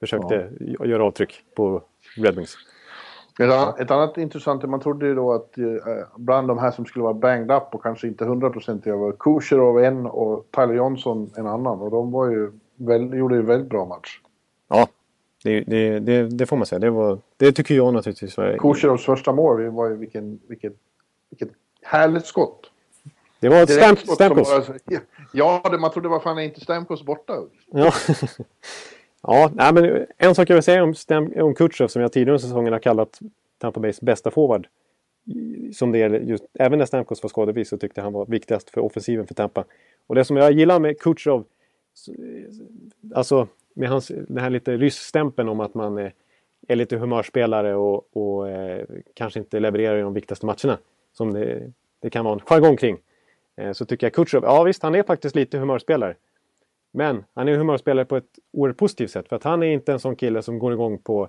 [0.00, 0.86] försökte ja.
[0.86, 1.82] göra avtryck på
[2.16, 2.56] Red Wings.
[3.78, 5.64] Ett annat, intressant, man trodde ju då att eh,
[6.16, 10.06] bland de här som skulle vara banged up och kanske inte hundraprocentiga var Kucherov en
[10.06, 11.80] och Tyler Johnson en annan.
[11.80, 14.20] Och de var ju väl, gjorde ju väldigt bra match.
[14.68, 14.88] Ja,
[15.44, 16.78] det, det, det, det, får man säga.
[16.78, 18.36] Det, var, det tycker jag naturligtvis.
[18.36, 18.56] Var...
[18.56, 20.72] Kucherovs första mål var ju vilken, vilket,
[21.30, 21.50] vilket
[21.82, 22.70] härligt skott.
[23.40, 24.70] Det var Stamp, Stamkos.
[25.32, 27.32] Ja, det, man trodde var fan inte Stamkos borta.
[27.72, 27.92] Ja,
[29.22, 32.30] ja nej, men en sak jag vill säga om, Stam, om Kutjov som jag tidigare
[32.30, 33.18] under säsongen har kallat
[33.58, 34.68] Tampa Bays bästa forward.
[35.74, 38.80] Som det är just, även när Stamkos var skadevis så tyckte han var viktigast för
[38.80, 39.64] offensiven för Tampa.
[40.06, 41.44] Och det som jag gillar med Kutjov,
[43.14, 46.12] alltså med hans, den här lite ryssstämpeln om att man är,
[46.68, 50.78] är lite humörspelare och, och eh, kanske inte levererar i de viktigaste matcherna.
[51.12, 52.98] Som det, det kan vara en jargong kring.
[53.58, 56.14] Eh, så tycker jag Kutjerov, ja visst han är faktiskt lite humörspelare.
[56.92, 60.00] Men han är humörspelare på ett oerhört positivt sätt för att han är inte en
[60.00, 61.28] sån kille som går igång på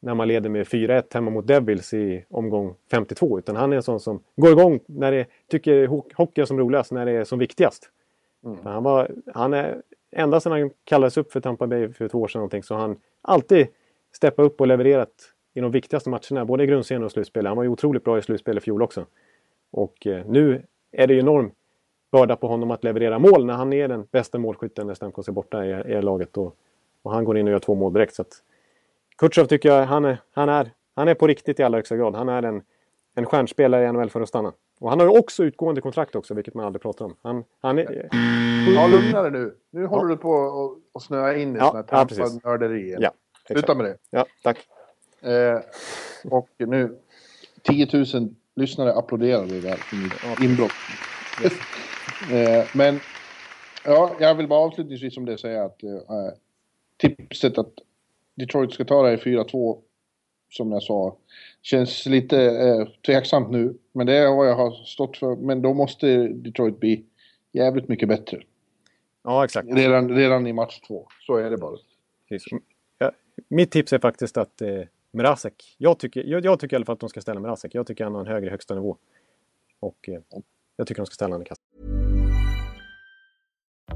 [0.00, 3.82] när man leder med 4-1 hemma mot Devils i omgång 52 utan han är en
[3.82, 7.38] sån som går igång när det tycker hockey är som roligast, när det är som
[7.38, 7.90] viktigast.
[8.44, 8.58] Mm.
[8.64, 12.28] Han var, han är, ända sedan han kallades upp för Tampa Bay för två år
[12.28, 13.66] sedan någonting så har han alltid
[14.12, 15.10] steppat upp och levererat
[15.54, 17.46] i de viktigaste matcherna, både i grundserien och slutspel.
[17.46, 19.06] Han var ju otroligt bra i slutspel i fjol också.
[19.70, 21.50] Och eh, nu är det ju enorm
[22.10, 25.32] börda på honom att leverera mål när han är den bästa målskytten när Stamkos är
[25.32, 26.36] borta i, i laget.
[26.36, 26.56] Och,
[27.02, 28.14] och, han går in och gör två mål direkt.
[28.14, 28.42] Så att
[29.18, 32.14] Kutjov tycker jag, han är, han, är, han är på riktigt i allra högsta grad.
[32.14, 32.62] Han är en,
[33.14, 34.52] en stjärnspelare i NHL för att stanna.
[34.80, 37.16] Och han har ju också utgående kontrakt också, vilket man aldrig pratar om.
[37.22, 38.08] Han, han är...
[38.74, 39.54] Ja, lugna dig nu.
[39.70, 40.16] Nu håller ja.
[40.16, 42.96] du på att snöa in i ja, sådana här Tampa-nörderi.
[42.98, 43.12] Ja,
[43.46, 43.96] Sluta med det.
[44.10, 44.58] Ja, tack.
[45.20, 45.60] Eh,
[46.24, 46.98] och nu,
[47.62, 50.72] 10 000 lyssnare applåderar det där för inbrott.
[51.42, 51.52] Yes.
[52.32, 53.00] Eh, men
[53.84, 55.98] ja, jag vill bara avslutningsvis om det säga att eh,
[56.96, 57.72] tipset att
[58.34, 59.78] Detroit ska ta det i 4-2
[60.50, 61.16] som jag sa
[61.62, 63.78] känns lite eh, tveksamt nu.
[63.92, 65.36] Men det är vad jag har stått för.
[65.36, 67.04] Men då måste Detroit bli
[67.52, 68.42] jävligt mycket bättre.
[69.22, 69.68] Ja, exakt.
[69.70, 71.06] Redan, redan i match två.
[71.26, 71.76] Så är det bara.
[72.98, 73.12] Ja,
[73.48, 75.74] mitt tips är faktiskt att eh, Mrazek.
[75.78, 77.74] Jag tycker, jag, jag, tycker i alla fall att de ska ställa Mrazek.
[77.74, 78.96] Jag tycker han har en högre högsta nivå.
[79.80, 80.20] Och eh,
[80.76, 81.64] jag tycker de ska ställa honom i kassan.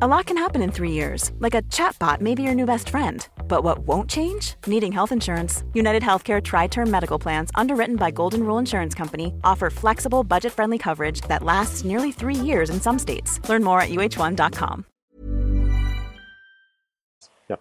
[0.02, 2.88] A lot can happen in three years, like a chatbot may be your new best
[2.88, 3.28] friend.
[3.48, 4.54] But what won't change?
[4.66, 5.62] Needing health insurance.
[5.72, 10.52] United Healthcare Tri Term Medical Plans, underwritten by Golden Rule Insurance Company, offer flexible, budget
[10.52, 13.38] friendly coverage that lasts nearly three years in some states.
[13.48, 14.84] Learn more at uh1.com.
[17.46, 17.56] Ja.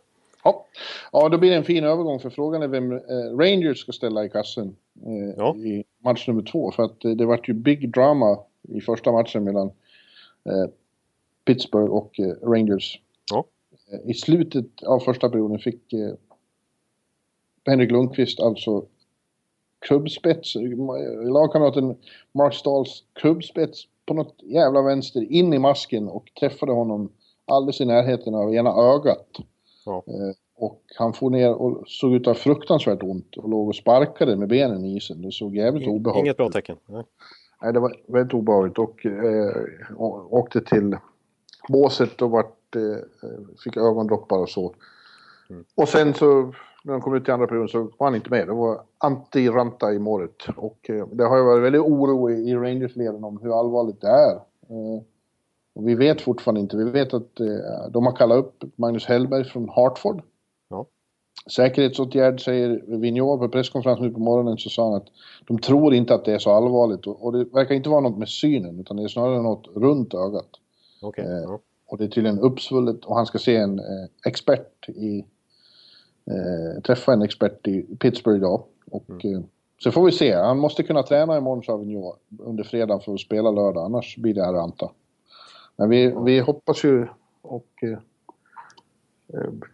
[1.12, 3.00] ja, då blir det en fin övergång för frågan är vem eh,
[3.38, 5.56] Rangers ska ställa i kassen eh, Ja.
[5.56, 6.72] i match nummer två.
[6.72, 9.68] För att eh, det vart ju big drama i första matchen mellan
[10.46, 10.70] eh,
[11.46, 13.02] Pittsburgh och eh, Rangers.
[13.32, 13.46] Ja.
[13.92, 16.14] Eh, I slutet av första perioden fick eh,
[17.66, 18.86] Henrik Lundqvist alltså
[19.88, 20.56] kubbspets,
[21.24, 21.98] lagkamraten
[22.32, 27.12] Mark Stahls kubbspets på något jävla vänster in i masken och träffade honom
[27.46, 29.28] alldeles i närheten av ena ögat.
[29.86, 30.04] Ja.
[30.56, 34.36] Och han får ner och såg ut att ha fruktansvärt ont och låg och sparkade
[34.36, 35.22] med benen i isen.
[35.22, 36.78] Det såg jävligt obehagligt Inget bra tecken.
[36.86, 37.04] Nej.
[37.62, 39.66] Nej, det var väldigt obehagligt och eh,
[40.30, 40.98] åkte till
[41.70, 42.82] båset och vart, eh,
[43.64, 44.74] fick ögondroppar och så.
[45.76, 48.48] Och sen så när de kom ut i andra perioden så var han inte med.
[48.48, 50.36] Det var anti-Ranta i målet.
[50.56, 54.08] Och eh, det har ju varit väldigt oro i, i Rangers-leden om hur allvarligt det
[54.08, 54.34] är.
[54.70, 55.02] Eh,
[55.76, 56.78] och vi vet fortfarande inte.
[56.78, 60.22] Vi vet att eh, de har kallat upp Magnus Hellberg från Hartford.
[60.70, 60.86] Ja.
[61.52, 65.08] Säkerhetsåtgärd säger Vigneault på presskonferensen nu på morgonen så sa han att
[65.48, 68.18] de tror inte att det är så allvarligt och, och det verkar inte vara något
[68.18, 70.50] med synen utan det är snarare något runt ögat.
[71.04, 71.26] Okej.
[71.26, 71.60] Eh, Ja.
[71.86, 73.86] Och det är tydligen uppsvullet och han ska se en eh,
[74.26, 75.26] expert i...
[76.26, 78.64] Eh, träffa en expert i Pittsburgh idag.
[78.92, 79.44] Och Mm.
[79.84, 80.34] så får vi se.
[80.36, 84.34] Han måste kunna träna imorgon sa Vigneault under fredagen för att spela lördag annars blir
[84.34, 84.92] det här Anta.
[85.76, 87.08] Men vi, vi hoppas ju
[87.42, 87.84] och...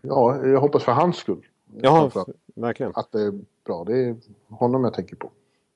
[0.01, 1.45] Ja, jag hoppas för hans skull.
[1.81, 2.11] Ja,
[2.55, 2.91] verkligen.
[2.95, 3.33] Att det är
[3.65, 3.83] bra.
[3.83, 4.15] Det är
[4.49, 5.31] honom jag tänker på.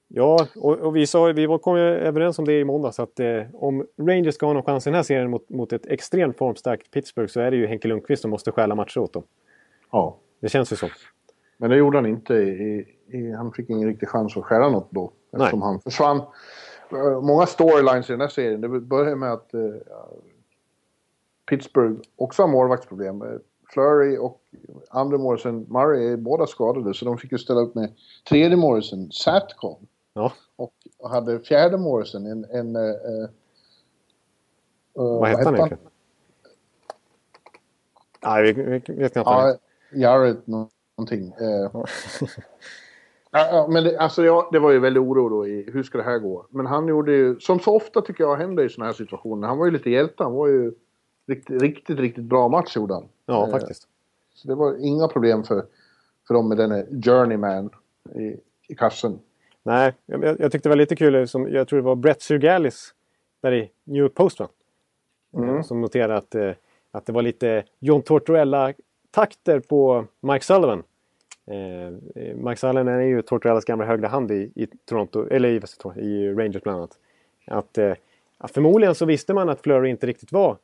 [0.08, 3.44] Ja, och, och vi, sa, vi kom ju överens om det i måndags att eh,
[3.54, 6.92] om Rangers ska ha någon chans i den här serien mot, mot ett extremt formstarkt
[6.92, 9.24] Pittsburgh så är det ju Henke Lundqvist som måste stjäla matcher åt dem.
[9.92, 10.18] Ja.
[10.40, 10.88] Det känns ju så.
[11.58, 12.34] Men det gjorde han inte.
[12.34, 15.12] I, i, han fick ingen riktig chans att skära något då.
[15.32, 16.18] Eftersom han försvann.
[16.92, 18.62] Eh, Många storylines i den här serien.
[18.62, 19.62] Det börjar med att eh,
[21.50, 23.22] Pittsburgh också har målvaktsproblem.
[23.22, 23.28] Eh,
[23.74, 24.42] Flurry och
[24.90, 27.94] andra Morrison Murray är båda skadade så de fick ju ställa upp med
[28.30, 29.88] tredje Morrison, Satcom.
[30.14, 30.74] Ja, Och
[31.10, 32.46] hade fjärde Morrison, en...
[32.46, 33.30] en eh, eh,
[34.94, 35.84] vad hette han egentligen?
[38.24, 39.30] Nej, vi, vi vet knappt.
[39.30, 39.58] Ja,
[39.92, 41.34] Jarrett nå- någonting.
[41.40, 41.84] Eh.
[43.32, 46.04] Ja, men det, alltså, ja, det var ju väldigt oro då i hur ska det
[46.04, 46.46] här gå.
[46.50, 49.58] Men han gjorde ju, som så ofta tycker jag händer i sådana här situationer, han
[49.58, 50.24] var ju lite hjälte.
[50.24, 50.74] Han var ju
[51.28, 53.10] riktigt, riktigt, riktigt bra match gjorde han.
[53.26, 53.88] Ja, faktiskt.
[54.34, 55.66] Så det var inga problem för,
[56.28, 57.70] för dem med denne journeyman
[58.16, 59.20] i, i kassen.
[59.64, 61.28] Nej, jag, jag tyckte det var lite kul.
[61.28, 62.94] Som, jag tror det var Brett Surgalis
[63.42, 64.48] där i New York Post va?
[65.38, 65.64] Mm.
[65.64, 66.52] Som noterade att, eh,
[66.92, 70.84] att det var lite John Tortorella-takter på Mike Sullivan.
[71.46, 71.92] Eh,
[72.36, 75.62] Mike Sullivan är ju Tortorellas gamla högra hand i, i Toronto, eller i,
[76.02, 76.98] i Rangers bland annat.
[77.48, 77.94] Att, eh,
[78.38, 80.58] att förmodligen så visste man att Flurry inte riktigt var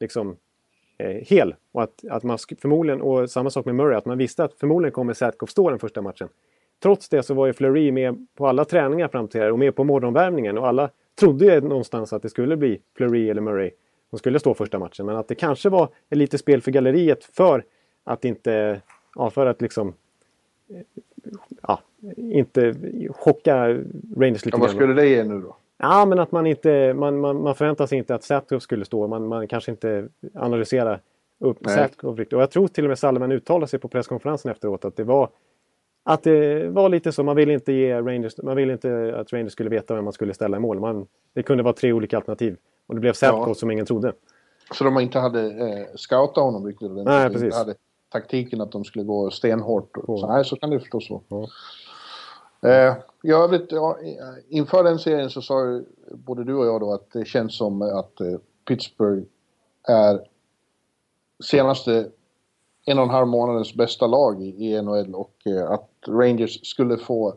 [0.00, 0.36] liksom
[0.98, 1.54] eh, hel.
[1.72, 4.92] Och att, att man förmodligen, och samma sak med Murray, att man visste att förmodligen
[4.92, 6.28] kommer Satkoff stå den första matchen.
[6.82, 9.74] Trots det så var ju Fleury med på alla träningar fram till det och med
[9.74, 13.70] på morgonvärmningen och alla trodde ju någonstans att det skulle bli Fleury eller Murray
[14.10, 15.06] som skulle stå första matchen.
[15.06, 17.64] Men att det kanske var ett litet spel för galleriet för
[18.04, 18.80] att inte,
[19.14, 19.88] ja, för att liksom
[20.68, 20.76] eh,
[21.62, 21.80] ja,
[22.16, 22.74] inte
[23.10, 23.68] chocka
[24.16, 25.56] Rangers lite Ja, vad skulle det ge nu då?
[25.78, 29.06] Ja, men att man inte, man, man, man förväntar sig inte att Satkoff skulle stå.
[29.06, 31.00] Man, man kanske inte analyserar
[31.38, 31.58] upp.
[31.66, 32.32] Satkoff riktigt.
[32.32, 35.28] Och jag tror till och med Salman uttalade sig på presskonferensen efteråt att det var
[36.08, 37.22] att det var lite så.
[37.22, 40.34] Man ville inte ge Rangers, man ville inte att Rangers skulle veta vem man skulle
[40.34, 40.80] ställa i mål.
[40.80, 42.56] Man, det kunde vara tre olika alternativ.
[42.86, 43.54] Och det blev Satkoff Ja.
[43.54, 44.12] som ingen trodde.
[44.74, 46.90] Så de inte hade eh, scoutat honom riktigt.
[46.90, 47.54] Nej, De inte precis.
[47.54, 47.74] hade
[48.12, 49.90] taktiken att de skulle gå stenhårt.
[50.06, 51.22] Så, nej, så kan det förstås vara.
[51.28, 51.48] Ja.
[52.68, 53.98] Eh, I övrigt, ja,
[54.48, 57.82] inför den serien så sa ju både du och jag då att det känns som
[57.82, 58.38] att eh,
[58.68, 59.22] Pittsburgh
[59.88, 60.20] är
[61.44, 62.08] senaste
[62.84, 66.96] en och en halv månadens bästa lag i, i NHL och eh, att Rangers skulle
[66.96, 67.34] få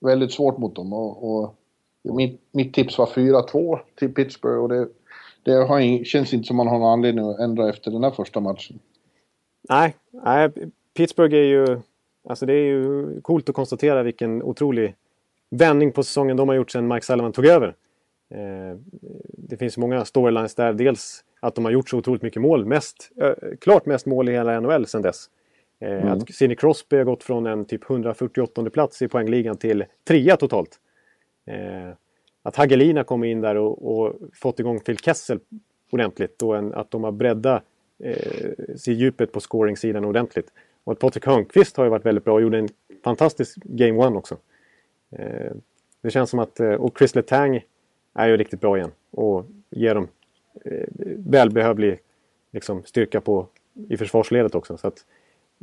[0.00, 0.92] väldigt svårt mot dem.
[0.92, 1.54] Och, och
[2.02, 4.88] mitt, mitt tips var 4-2 till Pittsburgh och det,
[5.42, 8.40] det har, känns inte som man har någon anledning att ändra efter den här första
[8.40, 8.78] matchen.
[9.68, 10.50] Nej, nej,
[10.96, 11.80] Pittsburgh är ju...
[12.28, 14.94] Alltså det är ju coolt att konstatera vilken otrolig
[15.50, 17.74] vändning på säsongen de har gjort sedan Mike Sullivan tog över.
[18.34, 18.78] Eh,
[19.28, 20.72] det finns många storylines där.
[20.72, 22.64] Dels att de har gjort så otroligt mycket mål.
[22.64, 25.26] Mest, eh, klart mest mål i hela NHL sedan dess.
[25.82, 30.36] Eh, Att Sidney Crosby har gått från en typ 148 plats i poängligan till trea
[30.36, 30.78] totalt.
[31.46, 31.94] Eh,
[32.42, 35.40] att Hagelina kommer in där och, och fått igång Phil Kessel
[35.90, 36.42] ordentligt.
[36.42, 37.62] Och en, att de har breddat
[37.98, 40.52] eh, sig djupet på scoringsidan ordentligt.
[40.84, 42.68] Och att Patrik Hörnqvist har ju varit väldigt bra och gjorde en
[43.04, 44.36] fantastisk Game One också.
[45.10, 45.52] Eh,
[46.00, 46.60] det känns som att...
[46.60, 47.64] eh, Och Chris Letang
[48.14, 48.90] är ju riktigt bra igen.
[49.10, 50.08] Och ger dem
[50.64, 52.00] eh, välbehövlig
[52.52, 53.46] liksom, styrka på,
[53.88, 54.76] i försvarsledet också.
[54.76, 55.04] Så att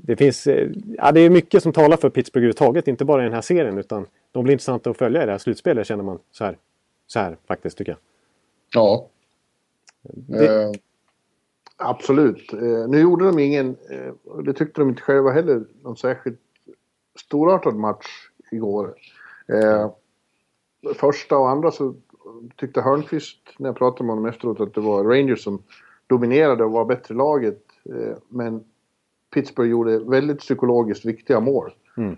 [0.03, 0.47] det finns...
[0.47, 2.87] eh, Ja, det är mycket som talar för Pittsburgh överhuvudtaget.
[2.87, 5.37] Inte bara i den här serien utan de blir intressanta att följa i det här
[5.39, 6.57] slutspelet känner man så här.
[7.07, 7.99] Så här faktiskt tycker jag.
[8.73, 9.07] Ja.
[10.01, 10.71] Det- Eh,
[11.77, 12.53] absolut.
[12.53, 16.39] Eh, nu gjorde de ingen, eh, det tyckte de inte själva heller, någon särskilt
[17.19, 18.07] storartad match
[18.51, 18.95] igår.
[19.47, 19.91] Eh,
[20.95, 21.95] första och andra så
[22.55, 25.63] tyckte Hörnqvist, när jag pratade med honom efteråt, att det var Rangers som
[26.07, 27.63] dominerade och var bättre laget.
[27.85, 28.63] Eh, men
[29.33, 31.71] Pittsburgh gjorde väldigt psykologiskt viktiga mål.
[31.97, 32.17] Mm.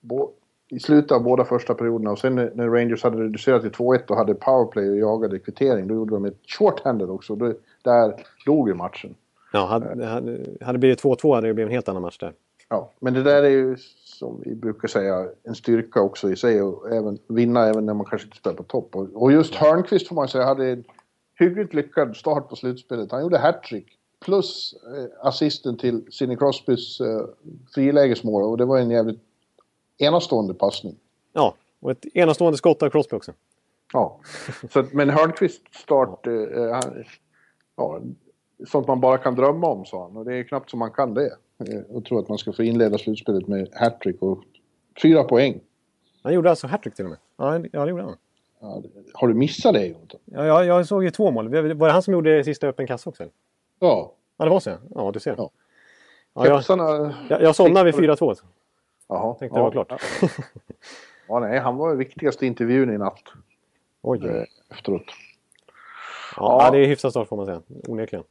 [0.00, 0.30] Bå-
[0.68, 4.06] I slutet av båda första perioderna och sen när, när Rangers hade reducerat till 2-1
[4.06, 7.36] och hade powerplay och jagade kvittering, då gjorde de ett shorthanded också.
[7.36, 8.14] Då, där
[8.46, 9.14] dog ju matchen.
[9.52, 12.32] Ja, hade, hade, hade det blivit 2-2 hade det blivit en helt annan match där.
[12.68, 16.62] Ja, men det där är ju som vi brukar säga en styrka också i sig
[16.62, 18.96] och även vinna även när man kanske inte spelar på topp.
[18.96, 20.84] Och, och just Hörnqvist får man säga hade en
[21.38, 23.12] hyggligt lyckad start på slutspelet.
[23.12, 27.26] Han gjorde hattrick plus eh, assisten till Sidney Crosbys eh,
[27.74, 29.20] frilägesmål och det var en jävligt
[29.98, 30.96] enastående passning.
[31.32, 33.32] Ja, och ett enastående skott av Crosby också.
[33.92, 34.20] Ja,
[34.72, 36.32] så, men Hörnqvist start, eh,
[36.72, 37.04] han,
[37.76, 38.00] ja,
[38.66, 41.14] sånt man bara kan drömma om sa han och det är knappt som man kan
[41.14, 41.36] det.
[41.68, 44.44] Eh, och tror att man ska få inleda slutspelet med hattrick och
[45.02, 45.60] fyra poäng.
[46.22, 47.18] Han gjorde alltså hattrick till och med.
[47.36, 48.16] Ja, ja det gjorde han.
[48.60, 50.20] Ja, har du missat det Jonathan?
[50.24, 51.48] Ja, jag, jag såg ju två mål.
[51.48, 53.22] Var det han som gjorde sista öppen kassa också?
[53.22, 53.32] eller?
[53.80, 54.12] Ja.
[54.36, 54.70] Ja, det var så.
[54.94, 55.34] Ja, du ser.
[55.38, 55.50] Ja.
[56.34, 57.14] Ja, jag, Kepsarna...
[57.28, 58.34] jag, jag somnade vid 4-2.
[58.34, 58.44] så
[59.08, 59.34] Jaha.
[59.34, 60.02] Tänkte det var klart.
[61.28, 63.22] Ja, nej, han var den viktigaste intervjun i natt
[64.02, 64.26] Oj.
[64.26, 65.02] eh, efteråt.
[66.36, 67.62] Ja, det är hyfsat start får man säga.
[67.88, 68.24] Onekligen.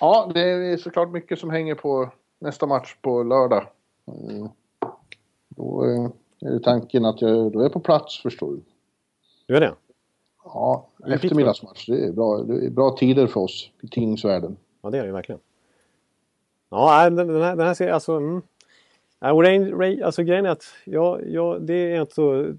[0.00, 3.66] Ja, det är såklart mycket som hänger på nästa match på lördag.
[4.06, 4.48] Mm.
[5.48, 8.62] Då eh, är tanken att jag då är på plats förstår du.
[9.46, 9.74] Du är det?
[10.44, 11.86] Ja, eftermiddagsmatch.
[11.86, 14.56] Det är, bra, det är bra tider för oss i tidningsvärlden.
[14.82, 15.40] Ja, det är det ju verkligen.
[16.70, 18.12] Ja, den, här, den här serien, alltså...
[18.12, 18.42] Mm.
[19.24, 22.54] Alltså grejen är att jag, jag, det är jag inte så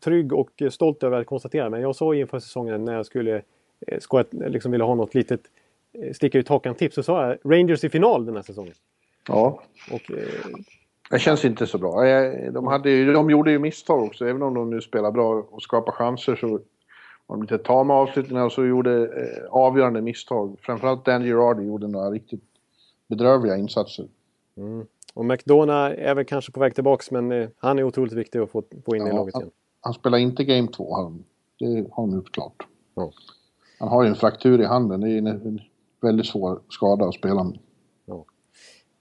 [0.00, 1.70] trygg och stolt över att konstatera.
[1.70, 3.42] Men jag sa inför säsongen när jag skulle
[3.86, 5.40] eh, skoja, liksom ville ha något litet
[5.92, 8.74] eh, sticka ut hakan-tips så sa jag Rangers i final den här säsongen.
[9.28, 10.24] Ja, Och eh,
[11.10, 12.06] det känns inte så bra.
[12.08, 14.26] Jag- De, hade, de gjorde ju misstag också.
[14.28, 16.60] Även om de nu spelar bra och skapar chanser så
[17.30, 20.56] var de lite tama avslutningar och så gjorde eh, avgörande misstag.
[20.62, 22.42] Framförallt Dan Girardi gjorde några riktigt
[23.08, 24.08] bedrövliga insatser.
[25.14, 28.50] Och McDonough är väl kanske på väg tillbaks men eh, han är otroligt viktig att
[28.50, 29.52] få, få in i Ja, laget han- igen.
[29.80, 31.24] Han spelar inte Game 2, har de.
[31.58, 32.66] det har de gjort klart.
[32.94, 33.12] Ja.
[33.78, 35.00] Han har ju en fraktur i handen.
[35.00, 35.60] Det är en, en
[36.00, 37.58] väldigt svår skada att spela med.
[38.06, 38.24] Ja,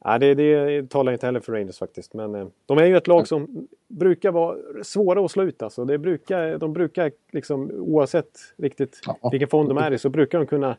[0.05, 2.13] det, det talar inte heller för Rangers faktiskt.
[2.13, 5.61] Men eh, de är ju ett lag som brukar vara svåra att slå ut.
[5.61, 5.85] Alltså.
[5.85, 9.29] Det brukar, de brukar, liksom, oavsett riktigt Ja.
[9.31, 10.77] vilken form de är i, så brukar de kunna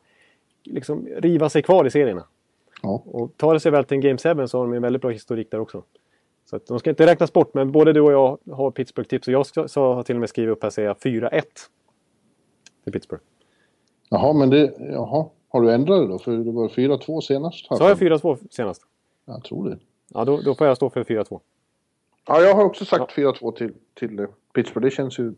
[0.65, 2.25] liksom, riva sig kvar i serierna.
[2.83, 3.03] Ja.
[3.07, 5.11] Och tar det sig väl till en Game 7 så har de en väldigt bra
[5.11, 5.83] historik där också.
[6.45, 9.29] Så att de ska inte räknas bort, men både du och jag har Pittsburgh-tips.
[9.29, 11.43] Och jag ska, så har till och med skrivit upp här säga 4-1
[12.85, 13.23] till Pittsburgh.
[14.09, 14.73] Jaha, men det...
[14.79, 15.27] Jaha.
[15.49, 16.19] Har du ändrat det då?
[16.19, 17.67] För det var 4-2 senast.
[17.67, 18.83] Så har jag 4-2 senast.
[19.33, 19.79] Jag tror det.
[20.09, 21.41] Ja, då, då får jag stå för 4-2.
[22.27, 24.85] Ja, jag har också sagt 4-2 till, till eh, Pittsburgh.
[24.85, 25.35] Det känns ju...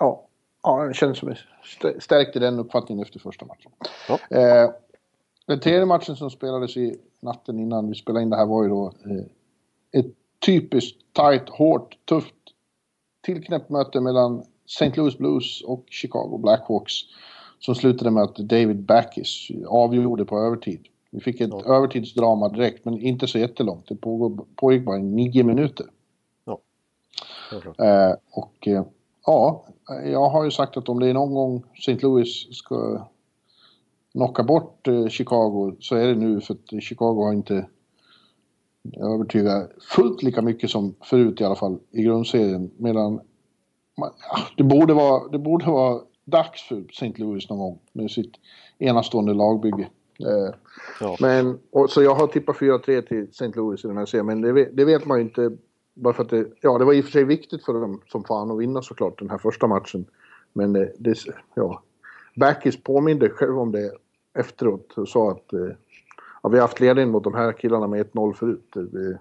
[0.00, 0.26] Ja,
[0.62, 3.70] ja det känns som st- stärkt i den uppfattningen efter första matchen.
[4.08, 4.38] Ja.
[4.38, 4.70] Eh,
[5.46, 8.68] den tredje matchen som spelades i natten innan vi spelade in det här var ju
[8.68, 10.12] då eh, ett
[10.46, 12.34] typiskt tight, hårt, tufft
[13.22, 14.92] tillknäppt möte mellan St.
[14.96, 16.92] Louis Blues och Chicago Blackhawks
[17.58, 20.88] som slutade med att David Backes avgjorde på övertid.
[21.14, 21.74] Vi fick ett Ja.
[21.76, 23.88] övertidsdrama direkt, men inte så jättelångt.
[23.88, 25.86] Det pågår, pågick bara nio minuter.
[26.44, 27.80] Klart.
[27.80, 28.84] Eh, och eh,
[29.26, 29.64] ja,
[30.04, 31.98] jag har ju sagt att om det är någon gång St.
[32.02, 33.08] Louis ska
[34.12, 37.66] knocka bort eh, Chicago så är det nu för att Chicago har inte
[38.96, 42.70] övertygat fullt lika mycket som förut i alla fall i grundserien.
[42.76, 43.20] Medan
[43.98, 47.12] man, ja, det, borde vara, det borde vara dags för St.
[47.16, 48.32] Louis någon gång med sitt
[48.78, 49.88] enastående lagbygge.
[50.20, 50.54] Eh,
[51.00, 51.16] Ja.
[51.20, 53.48] men, och, så jag har tippat 4-3 till St.
[53.54, 55.50] Louis i den här serien, men det, vet- det vet man ju inte.
[55.94, 58.24] Bara för att det, ja, det var i och för sig viktigt för dem som
[58.24, 60.04] fan att vinna såklart den här första matchen.
[60.52, 61.18] Men det, det
[61.54, 61.82] ja.
[62.36, 63.92] Backis påminde själv om det
[64.38, 65.60] efteråt och sa att eh,
[66.42, 68.70] ja, vi har haft ledning mot de här killarna med 1-0 förut.
[68.74, 69.18] Det,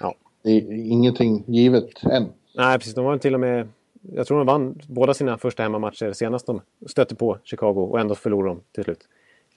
[0.00, 0.14] Ja.
[0.42, 2.26] det är ingenting givet än.
[2.56, 2.94] Nej, precis.
[2.94, 3.68] De var till och med...
[4.02, 8.14] Jag tror de vann båda sina första hemmamatcher senast de stötte på Chicago och ändå
[8.14, 9.08] förlorade de till slut.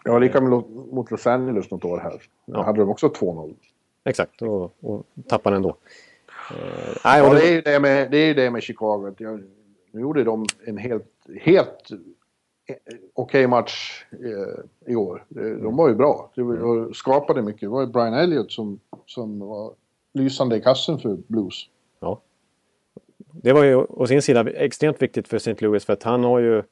[0.05, 2.21] Var lika mot Los Angeles något år här.
[2.45, 2.63] Ja.
[2.63, 3.53] hade de också 2-0.
[4.03, 4.41] exakt.
[4.41, 5.69] Och, och tappar den då.
[5.69, 9.07] Eh, nej, Ja, det- det är ju det med, det är det med Chicago.
[9.07, 9.43] att jag-
[9.91, 11.91] Nu gjorde de en helt, helt
[12.67, 12.75] eh,
[13.13, 15.25] okej match eh, i år.
[15.61, 16.31] De var ju bra.
[16.35, 17.61] De och skapade mycket.
[17.61, 19.73] Det var ju Brian Elliott som, som var
[20.13, 21.63] lysande i kassen för Blues.
[21.99, 22.21] Ja.
[23.31, 25.55] Det var ju å sin sida extremt viktigt för St.
[25.59, 26.63] Louis för att han har ju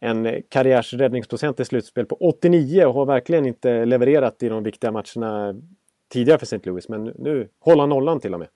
[0.00, 5.54] en karriärsräddningsprocent i slutspel på 89 och har verkligen inte levererat i de viktiga matcherna
[6.12, 6.60] tidigare för St.
[6.62, 6.88] Louis.
[6.88, 8.48] Men nu håller han nollan till och med.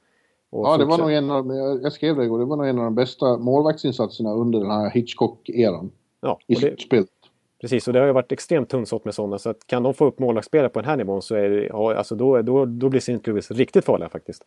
[0.50, 1.46] Och Ja, det var nog en av,
[1.82, 4.90] jag skrev det igår, det var nog en av de bästa målvaktsinsatserna under den här
[4.90, 5.90] Hitchcock-eran
[6.20, 7.08] ja, i och slutspelet.
[7.60, 9.38] Precis, och det har ju varit extremt tunnsått med sådana.
[9.38, 11.94] Så att kan de få upp målvaktsspelare på den här nivån så är det, ja,
[11.94, 13.20] alltså då, då, då blir St.
[13.24, 14.42] Louis riktigt farliga faktiskt.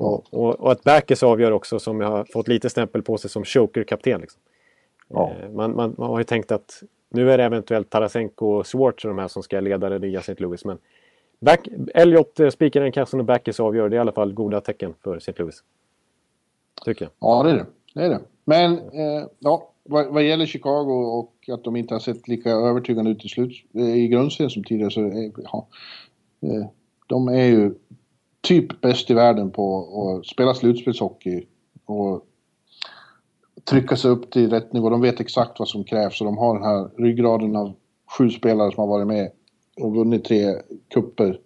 [0.00, 0.22] Ja.
[0.30, 3.44] Och, och att Backes avgör också som jag har fått lite stämpel på sig som
[3.44, 4.20] choker-kapten.
[4.20, 4.40] Liksom.
[5.08, 5.32] Ja.
[5.42, 9.04] Eh, Man, man, man har ju tänkt att nu är det eventuellt Tarasenko och Schwartz
[9.04, 10.34] och de här som ska leda det nya St.
[10.38, 10.64] Louis.
[10.64, 10.78] Men
[11.40, 13.88] Back, Elliot eh, spikar den kassen och Backes avgör.
[13.88, 15.32] Det är i alla fall goda tecken för St.
[15.36, 15.62] Louis.
[16.84, 17.12] Tycker jag.
[17.18, 17.66] Ja, det är det.
[17.94, 18.20] det, är det.
[18.44, 23.10] Men eh, ja, vad, vad gäller Chicago och att de inte har sett lika övertygande
[23.10, 25.68] ut i, slut, eh, i grundserien som tidigare så ja,
[27.06, 27.74] de är ju
[28.40, 29.88] typ bäst i världen på
[30.20, 31.46] att spela slutspelshockey
[31.84, 32.26] och
[33.70, 34.90] trycka sig upp till rätt nivå.
[34.90, 37.74] De vet exakt vad som krävs och de har den här ryggraden av
[38.18, 39.30] sju spelare som har varit med
[39.80, 40.54] och vunnit tre
[40.94, 41.40] kupper.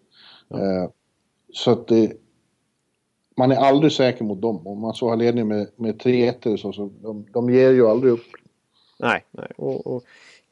[0.51, 0.91] Eh,
[1.53, 2.13] så att det,
[3.37, 4.67] man är aldrig säker mot dem.
[4.67, 7.87] Om man så har ledning med, med 3-1 eller så, så de, de ger ju
[7.89, 8.25] aldrig upp.
[8.99, 9.49] Nej, nej.
[9.57, 10.03] Och, och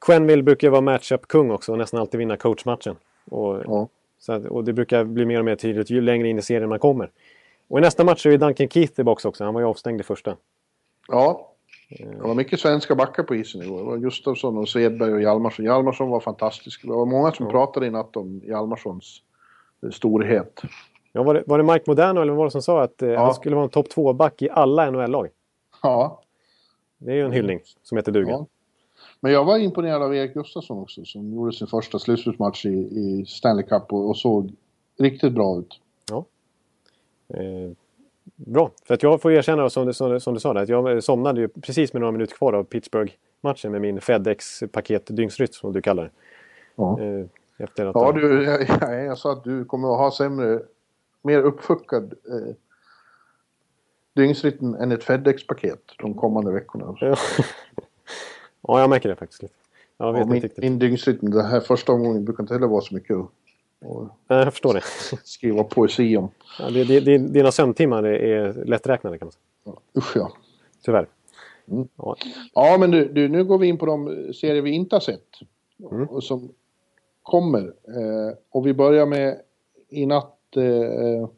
[0.01, 2.97] Quenneville brukar ju vara matchup-kung också och nästan alltid vinna coachmatchen.
[3.31, 3.89] Och, Ja.
[4.19, 6.69] så att, och det brukar bli mer och mer tydligt ju längre in i serien
[6.69, 7.11] man kommer.
[7.69, 9.45] Och i nästa match är ju Duncan Keith tillbaka också.
[9.45, 10.37] Han var ju avstängd i första.
[11.09, 11.47] Ja.
[11.99, 13.79] Det var mycket svenska backar på isen igår.
[13.79, 15.65] Det var Gustafsson och Svedberg och Hjalmarsson.
[15.65, 16.83] Hjalmarsson var fantastisk.
[16.83, 19.23] Det var många som pratade i natt om Hjalmarssons
[19.83, 20.63] eh, storhet.
[21.13, 23.15] Ja, var, det, var det Mike Moderno eller vad var det som sa att eh,
[23.15, 25.29] han skulle vara en topp 2-back i alla NHL-lag?
[25.83, 26.23] Ja.
[26.99, 28.31] Det är ju en hyllning som heter duga.
[28.31, 28.47] ja.
[29.21, 33.25] Men jag var imponerad av Erik Gustafsson också som gjorde sin första slutspelsmatch i, i
[33.29, 34.53] Stanley Cup och, och såg
[34.99, 35.81] riktigt bra ut.
[37.35, 37.71] Eh,
[38.47, 40.69] bra, för att jag får erkänna som du, som, du- som du sa där, att
[40.69, 45.73] jag somnade ju precis med några minuter kvar av Pittsburgh-matchen med min FedEx-paket dygnsrytm som
[45.73, 46.11] du kallar det.
[46.77, 47.01] Ja.
[47.01, 47.27] Eh,
[47.59, 50.63] efter att Ja, du, jag, jag, jag sa att du kommer att ha sämre,
[51.23, 52.55] mer uppfuckad eh,
[54.15, 56.97] dygnsrytm än ett FedEx-paket de kommande veckorna.
[57.01, 57.17] Ja.
[58.63, 59.55] ja, jag märker det faktiskt lite.
[59.99, 60.63] Jag vet Ja, inte min, riktigt.
[60.65, 63.27] min dygnsrytm den här första omgången brukar inte heller vara så mycket att
[63.81, 64.83] Nej, jag förstår det.
[65.25, 66.31] skriva poesi om.
[66.59, 67.19] Ja, det, det.
[67.19, 69.77] Dina sömntimmar är, lätträknade kan man säga.
[69.97, 70.33] Usch ja.
[70.85, 71.09] Tyvärr.
[71.69, 71.89] Mm.
[71.97, 72.17] Ja.
[72.55, 75.39] Ja, men du, du, nu går vi in på de serier vi inte har sett.
[75.91, 76.07] Mm.
[76.09, 76.53] Och som
[77.23, 77.67] kommer.
[77.67, 79.41] Eh, och vi börjar med
[79.89, 80.57] i natt.
[80.57, 81.29] Eh,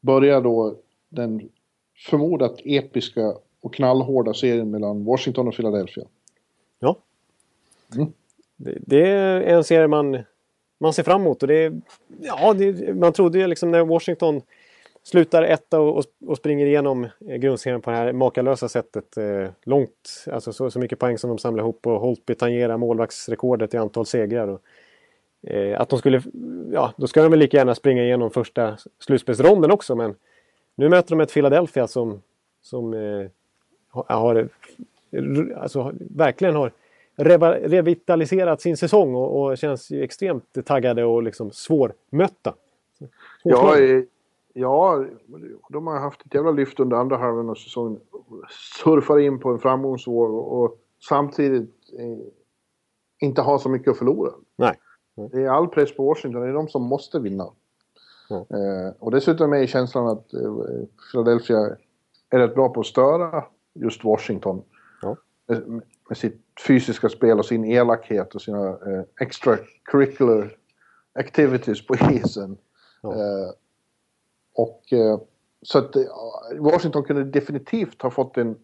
[0.00, 0.76] börjar då
[1.08, 1.48] den
[1.96, 6.04] förmodat episka och knallhårda serien mellan Washington och Philadelphia.
[6.78, 6.96] ja.
[7.94, 8.12] Mm.
[8.56, 10.18] Det, det är en serie man,
[10.78, 11.42] man ser fram emot.
[11.42, 11.72] Och det,
[12.20, 14.42] ja, det, man trodde ju liksom när Washington
[15.02, 19.16] slutar etta och, och, springer igenom eh, grundserien på det här makalösa sättet.
[19.16, 23.74] Eh, långt, alltså så, så mycket poäng som de samlar ihop och Holtby tangerar målvaktsrekordet
[23.74, 24.48] i antal segrar.
[24.48, 24.60] Och,
[25.50, 26.22] eh, att de skulle,
[26.72, 29.96] ja, då ska de väl lika gärna springa igenom första slutspelsronden också.
[29.96, 30.14] Men
[30.74, 32.22] nu möter de ett Philadelphia som,
[32.62, 33.26] som eh,
[33.88, 34.48] har, har
[35.56, 36.72] alltså, verkligen har
[37.16, 42.54] revitaliserat sin säsong och, och känns ju extremt taggade och liksom svårmötta.
[43.42, 44.02] Ja, eh,
[44.52, 45.04] ja,
[45.68, 48.00] de har haft ett jävla lyft under andra halvan av säsongen.
[48.84, 52.26] Surfar in på en framgångsvåg och, och samtidigt eh,
[53.18, 54.32] inte har så mycket att förlora.
[54.56, 54.74] Nej.
[55.32, 57.46] Det är all press på Washington, det är de som måste vinna.
[58.28, 58.36] Ja.
[58.36, 60.56] Eh, och dessutom är känslan att eh,
[61.12, 61.76] Philadelphia
[62.30, 63.44] är rätt bra på att störa
[63.74, 64.62] just Washington.
[65.02, 65.16] Ja.
[66.08, 70.56] Med, sitt fysiska spel och sin elakhet och sina eh, extracurricular
[71.18, 72.56] activities på isen.
[73.02, 73.12] Ja.
[73.12, 73.50] Eh,
[74.54, 75.18] och eh,
[75.62, 76.02] så att eh,
[76.58, 78.56] Washington kunde definitivt ha fått en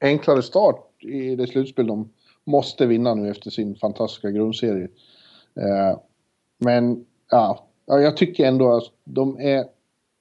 [0.00, 2.12] enklare start i det slutspel de
[2.44, 4.88] måste vinna nu efter sin fantastiska grundserie.
[5.54, 5.98] Eh,
[6.58, 9.64] men ja, ja, jag tycker ändå att de är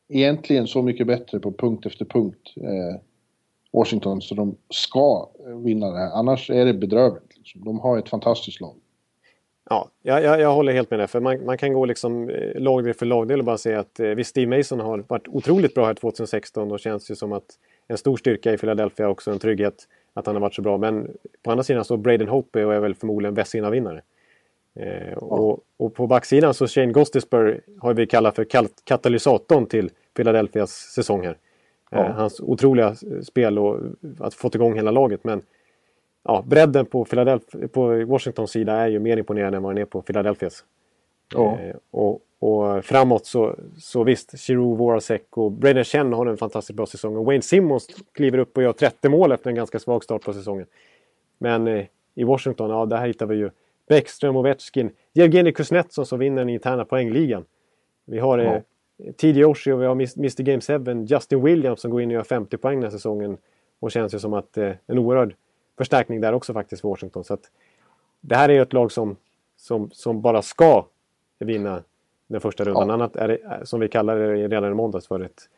[0.10, 2.54] egentligen så mycket bättre på punkt efter punkt.
[2.56, 3.02] Eh,
[3.78, 5.30] Washington, så de ska
[5.64, 6.12] vinna det här.
[6.12, 7.38] Annars är det bedrövligt.
[7.38, 7.64] Liksom.
[7.66, 8.76] De har ett fantastiskt lag.
[9.70, 11.08] Ja, jag, jag, håller helt med dig.
[11.08, 14.08] För man, man kan gå liksom eh, lagdel för lagdel och bara säga att eh,
[14.08, 17.46] visst, Steve Mason har varit otroligt bra här 2016 och känns ju som att
[17.88, 20.78] en stor styrka i Philadelphia också, en trygghet att han har varit så bra.
[20.78, 21.12] Men
[21.44, 24.02] på andra sidan så Braden Hope och är väl förmodligen Vesina-vinnare.
[24.76, 28.46] Eh, och, och på backsidan så Shane Gostisbehere har vi kallat för
[28.84, 31.38] katalysatorn till Philadelphias säsong här.
[31.92, 32.12] Eh, Ja.
[32.12, 33.80] hans otroliga spel och
[34.20, 35.24] att fått igång hela laget.
[35.24, 35.42] Men
[36.24, 39.86] ja, bredden på, Philadelphia, på Washingtons sida är ju mer imponerande än vad den är
[39.86, 40.66] på Philadelphias.
[41.34, 41.60] Ja.
[41.60, 46.78] Eh, och, och framåt så, så visst, Giroud, Voracek och Braden Chen har en fantastiskt
[46.78, 47.16] bra säsong.
[47.18, 50.34] Och Wayne Simmons kliver upp och gör 30 mål efter en ganska svag start på
[50.34, 50.66] säsongen.
[51.38, 51.86] Men eh,
[52.16, 53.50] i Washington, ja där hittar vi ju
[53.88, 57.46] Bäckström, Ovechkin, Jevgenij Kuznetsov som vinner den interna poängligan.
[58.06, 58.62] Vi har eh,
[59.18, 62.24] TD Oshie och vi har Mr Game 7, Justin Williams som går in och gör
[62.24, 63.38] 50 poäng den här säsongen.
[63.80, 65.36] Och känns ju som att eh, en oerhörd
[65.78, 67.24] förstärkning där också faktiskt för Washington.
[67.24, 67.52] Så att
[68.22, 69.16] det här är ju ett lag som,
[69.56, 70.86] som, som bara ska
[71.40, 71.84] vinna
[72.28, 72.88] den första rundan.
[72.88, 72.94] Ja.
[72.94, 75.50] Annat är det, som vi kallar det redan i måndags för ett...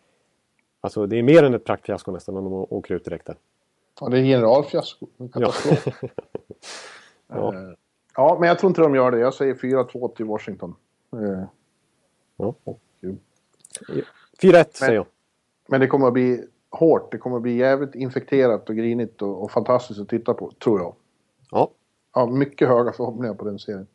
[0.82, 3.36] Alltså det är mer än ett praktfiasko nästan om de åker ut direkt där.
[4.02, 5.08] Ja, det är generalfiasko.
[5.18, 5.40] En Ja.
[5.40, 5.88] katastrof.
[7.28, 7.54] Ja.
[7.56, 7.70] Eh,
[8.16, 9.20] ja, men jag tror inte de gör det.
[9.20, 10.76] Jag säger 4-2 till Washington.
[11.14, 11.44] Eh,
[12.38, 12.54] Ja.
[12.64, 13.10] och, eh,
[14.41, 15.05] 4-1 säger jag.
[15.67, 17.11] men det kommer att bli hårt.
[17.11, 20.80] Det kommer att bli jävligt infekterat och grinigt och, och fantastiskt att titta på, tror
[20.80, 20.95] jag.
[21.51, 21.71] Ja.
[22.13, 23.88] Ja, mycket höga förhoppningar på den serien.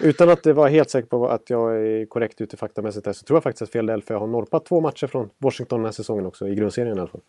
[0.00, 3.36] Utan att vara helt säker på att jag är korrekt ute faktamässigt här så tror
[3.36, 6.54] jag faktiskt att Philadelphia har norpat två matcher från Washington den här säsongen också, i
[6.54, 7.20] grundserien i alla fall.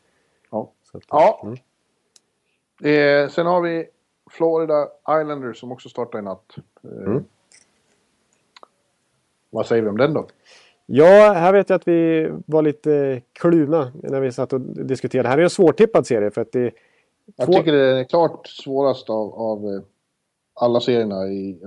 [0.51, 0.71] Ja.
[0.93, 1.41] Att, Ja.
[1.43, 1.57] Mm.
[3.23, 3.87] Eh, sen har vi
[4.31, 4.87] Florida
[5.21, 6.55] Islanders som också startar i natt.
[6.83, 7.23] Eh, Mm.
[9.49, 10.27] Vad säger vi om den då?
[10.93, 15.29] Ja, här vet jag att vi var lite kluvna när vi satt och diskuterade.
[15.29, 16.71] Här är en svårtippad serie för att det
[17.35, 19.81] Jag Två- tycker det är klart svårast av, av eh,
[20.53, 21.59] alla serierna i,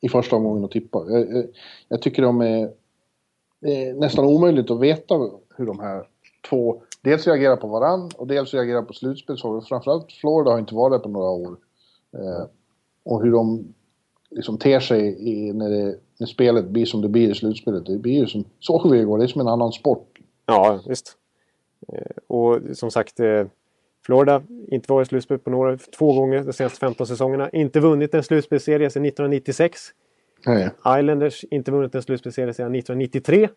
[0.00, 1.04] i första omgången att tippa.
[1.08, 1.44] Jag, jag,
[1.88, 2.70] jag tycker de är,
[3.60, 5.14] det är nästan omöjligt att veta
[5.56, 6.06] hur de här
[6.50, 9.60] två dels reagerar på varann och dels reagerar på slutspelsfrågor.
[9.60, 11.56] Framförallt Florida har inte varit där på några år.
[12.14, 12.46] Eh,
[13.04, 13.74] och hur de
[14.30, 17.86] liksom ter sig i, när, det, när spelet blir som det blir i slutspelet.
[17.86, 20.18] Det blir ju som, så vi igår, det är som en annan sport.
[20.46, 21.16] Ja, visst.
[21.92, 23.46] Eh, Och som sagt, eh,
[24.06, 27.50] Florida inte varit i slutspel på några, två gånger de senaste 15 säsongerna.
[27.50, 29.80] Inte vunnit en slutspelsserie sedan 1996.
[30.46, 30.70] Nej,
[31.00, 33.48] Islanders inte vunnit en slutspelsserie sedan 1993.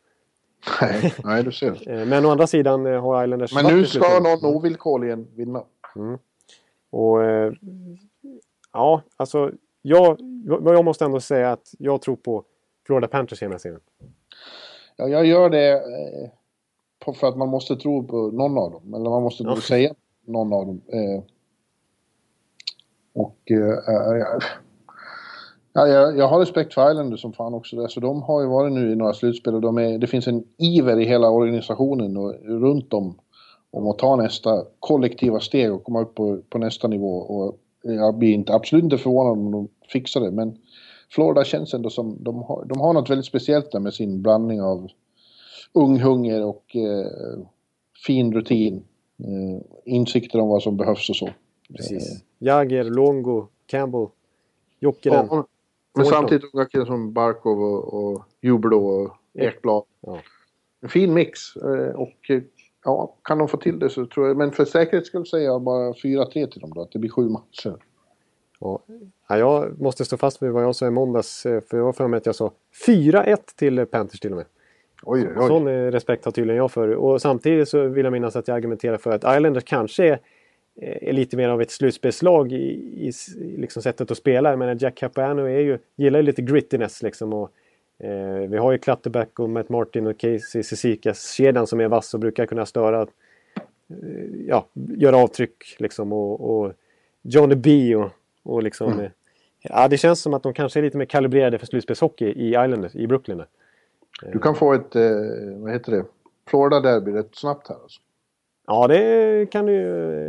[0.82, 1.90] nej, nej du ser.
[1.90, 5.64] Eh, Men å andra sidan har Islanders Men nu ska någon ovillkorligen vinna.
[6.90, 7.54] Och eh,
[8.74, 9.52] ja, alltså
[9.82, 10.18] jag,
[10.64, 12.44] jag måste ändå säga att jag tror på
[12.86, 13.80] Florida Panthers i den här serien.
[14.96, 18.94] Ja, jag gör det eh, för att man måste tro på någon av dem.
[18.94, 19.56] Eller man måste Ja.
[19.56, 19.94] säga
[20.26, 20.82] någon av dem.
[20.88, 21.24] Eh,
[23.14, 24.40] och eh,
[25.74, 27.82] ja, jag, jag har respekt för Islanders som fan också.
[27.82, 30.44] Alltså, de har ju varit nu i några slutspel och de är, det finns en
[30.58, 33.20] iver i hela organisationen och runt om
[33.74, 37.18] om att ta nästa kollektiva steg och komma upp på, på nästa nivå.
[37.18, 40.58] Och jag blir inte, absolut inte förvånad om de fixar det, men
[41.10, 44.62] Florida känns ändå som de har, de har något väldigt speciellt där med sin blandning
[44.62, 44.88] av
[45.74, 47.44] ung hunger och eh,
[48.06, 48.84] fin rutin.
[49.20, 51.30] Eh, insikter om vad som behövs och så.
[51.76, 52.24] Precis.
[52.40, 54.08] Jagger, Longo, Campbell,
[54.80, 55.28] Jokinen.
[55.30, 55.44] Ja, men
[56.06, 56.14] Thornton.
[56.14, 58.26] samtidigt unga killar som Barkov och, och
[58.74, 59.84] och Ekblad.
[60.02, 60.20] Ja.
[60.82, 61.56] En fin mix.
[61.56, 62.42] Eh, och eh,
[62.86, 64.38] ja, kan de få till det så tror jag.
[64.38, 66.82] Men för säkerhets skull säger jag bara 4-3 till dem då.
[66.82, 67.76] Att det blir sju matcher.
[68.60, 68.80] Ja.
[69.30, 71.46] Ja, jag måste stå fast vid vad jag sa i måndags.
[71.46, 72.52] eh, För jag var för mig att jag sa
[72.88, 74.46] 4-1 till Panthers till och med.
[75.04, 75.48] Oj, oj.
[75.48, 76.88] Sån eh, respekt har tydligen jag för.
[76.88, 80.20] Och samtidigt så vill jag minnas att jag argumenterar för att Islanders kanske är,
[80.82, 83.12] eh, är lite mer av ett slutspelslag i, i,
[83.58, 84.50] liksom sättet att spela.
[84.50, 87.34] Jag menar Jack Capuano är ju, gillar ju lite grittiness liksom.
[87.34, 87.50] Och,
[88.04, 92.20] eh, vi har ju Clutterback och Matt Martin och Casey Cizikas-kedjan som är vass och
[92.20, 93.02] brukar kunna störa.
[93.02, 93.08] Eh,
[94.48, 96.14] ja, göra avtryck liksom.
[96.14, 96.74] Och, och
[97.22, 98.10] Johnny B och,
[98.44, 99.00] och liksom.
[99.00, 99.12] Eh,
[99.62, 102.96] ja, det känns som att de kanske är lite mer kalibrerade för slutspelshockey i Islanders,
[102.96, 103.44] i Brooklyn.
[104.32, 105.12] Du kan få ett, eh,
[105.58, 106.06] vad heter det,
[106.48, 108.02] Florida-derby rätt snabbt här alltså.
[108.68, 109.86] Ja, det kan du ju.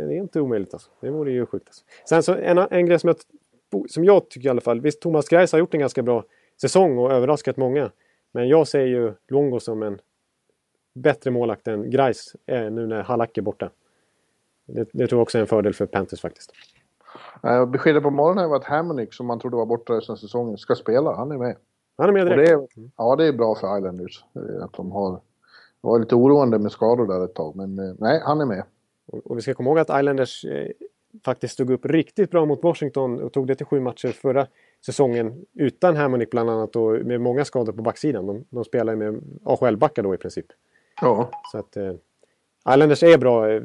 [0.07, 0.89] Det är inte omöjligt alltså.
[1.01, 1.67] Det vore ju sjukt.
[1.67, 1.83] Alltså.
[2.05, 4.81] Sen så en, en grej som jag, som jag tycker i alla fall.
[4.81, 6.23] Visst, Thomas Greis har gjort en ganska bra
[6.61, 7.91] säsong och överraskat många.
[8.31, 9.99] Men jag säger ju Longo som en
[10.93, 11.83] bättre målakt än
[12.45, 13.69] är nu när Halak är borta.
[14.65, 16.51] Det, det tror jag också är en fördel för Panthers faktiskt.
[17.67, 20.75] Beskedet på morgonen var att Hammonick, som man trodde var borta resten av säsongen, ska
[20.75, 21.15] spela.
[21.15, 21.55] Han är med.
[21.97, 22.47] Han är med direkt.
[22.75, 24.25] det är, ja, det är bra för Islanders.
[24.35, 25.11] eh, Att de har...
[25.11, 28.63] Det var lite oroande med skador där ett tag, men eh, nej, han är med.
[29.05, 30.67] Och, och vi ska komma ihåg att Islanders eh,
[31.25, 34.47] faktiskt stod upp riktigt bra mot Washington och tog det till sju matcher förra
[34.85, 38.27] säsongen utan Hammonick bland annat och med många skador på backsidan.
[38.27, 40.45] De, de spelar ju med AHL-backar då i princip.
[41.01, 41.31] Ja.
[41.51, 41.93] Så att eh,
[42.69, 43.61] Islanders är bra eh,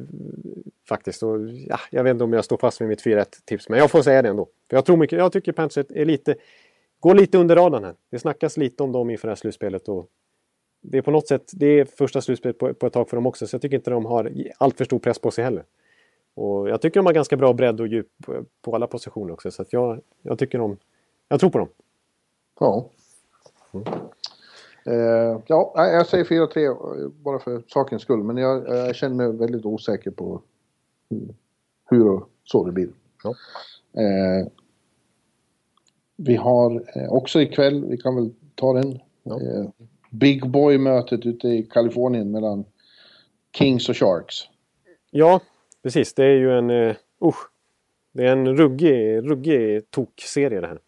[0.89, 1.23] faktiskt.
[1.23, 3.91] Och, ja, jag vet inte om jag står fast vid mitt 4-1 tips, men jag
[3.91, 4.49] får säga det ändå.
[4.71, 6.35] För jag, tror mycket, jag tycker Panthers är lite...
[7.01, 7.95] går lite under radarn här.
[8.11, 9.89] Det snackas lite om dem inför det här slutspelet.
[9.89, 10.09] Och
[10.81, 13.27] det är på något sätt det är första slutspelet på, på ett tag för dem
[13.27, 13.47] också.
[13.47, 15.65] Så jag tycker inte de har allt för stor press på sig heller.
[16.35, 19.51] Och jag tycker de har ganska bra bredd och djup på, på alla positioner också.
[19.51, 20.77] Så jag, jag tycker de...
[21.29, 21.69] Jag tror på dem.
[22.61, 22.91] Ja.
[24.87, 28.23] Eh, ja, jag säger 4-3 bara för sakens skull.
[28.23, 30.43] Men jag, jag känner mig väldigt osäker på
[31.11, 31.35] hur,
[31.91, 32.89] hur och så det blir.
[33.25, 33.31] Ja.
[34.03, 34.47] Eh,
[36.17, 39.41] vi har eh, också ikväll, vi kan väl ta den, Ja.
[39.41, 39.67] eh,
[40.11, 42.65] Big Boy-mötet ute i Kalifornien mellan
[43.59, 44.35] Kings och Sharks.
[45.11, 45.41] Ja,
[45.83, 46.15] precis.
[46.15, 46.71] Det är ju en...
[46.71, 47.51] Uh, usch.
[48.13, 50.79] Det är en ruggig, ruggig tokserie det här.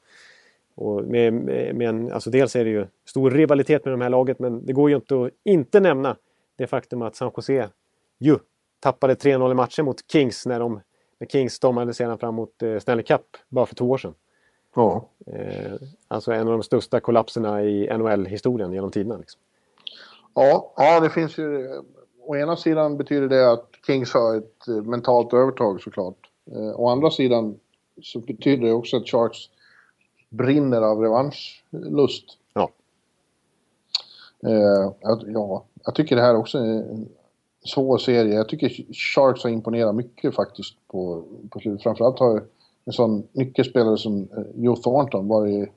[0.80, 4.38] Och med, med, en, alltså dels är det ju stor rivalitet med de här laget
[4.38, 6.16] men det går ju inte att inte nämna
[6.58, 7.68] det faktum att San Jose
[8.18, 8.38] ju
[8.80, 10.80] tappade 3-0 i matchen mot Kings när de
[11.18, 14.14] när Kings stormade sedan fram mot eh, Stanley Cup bara för två år sedan.
[14.74, 15.08] Ja.
[15.26, 15.72] Eh,
[16.08, 19.16] alltså en av de största kollapserna i NHL-historien genom tiderna.
[19.16, 19.40] Liksom.
[20.34, 21.68] Ja, ja, det finns ju...
[22.22, 26.30] Å ena sidan betyder det att Kings har ett eh, mentalt övertag såklart.
[26.52, 27.58] Eh, å andra sidan
[28.02, 29.38] så betyder det också att Sharks
[30.30, 32.24] brinner av revanschlust.
[32.54, 32.70] Ja.
[34.46, 34.92] Eh,
[35.26, 37.08] ja, jag tycker det här också är en
[37.64, 38.34] svår serie.
[38.34, 41.82] Jag tycker Sharks har imponerat mycket faktiskt på, på slutet.
[41.82, 42.42] Framförallt har
[42.84, 45.68] en sån nyckelspelare som eh, Joe Thornton varit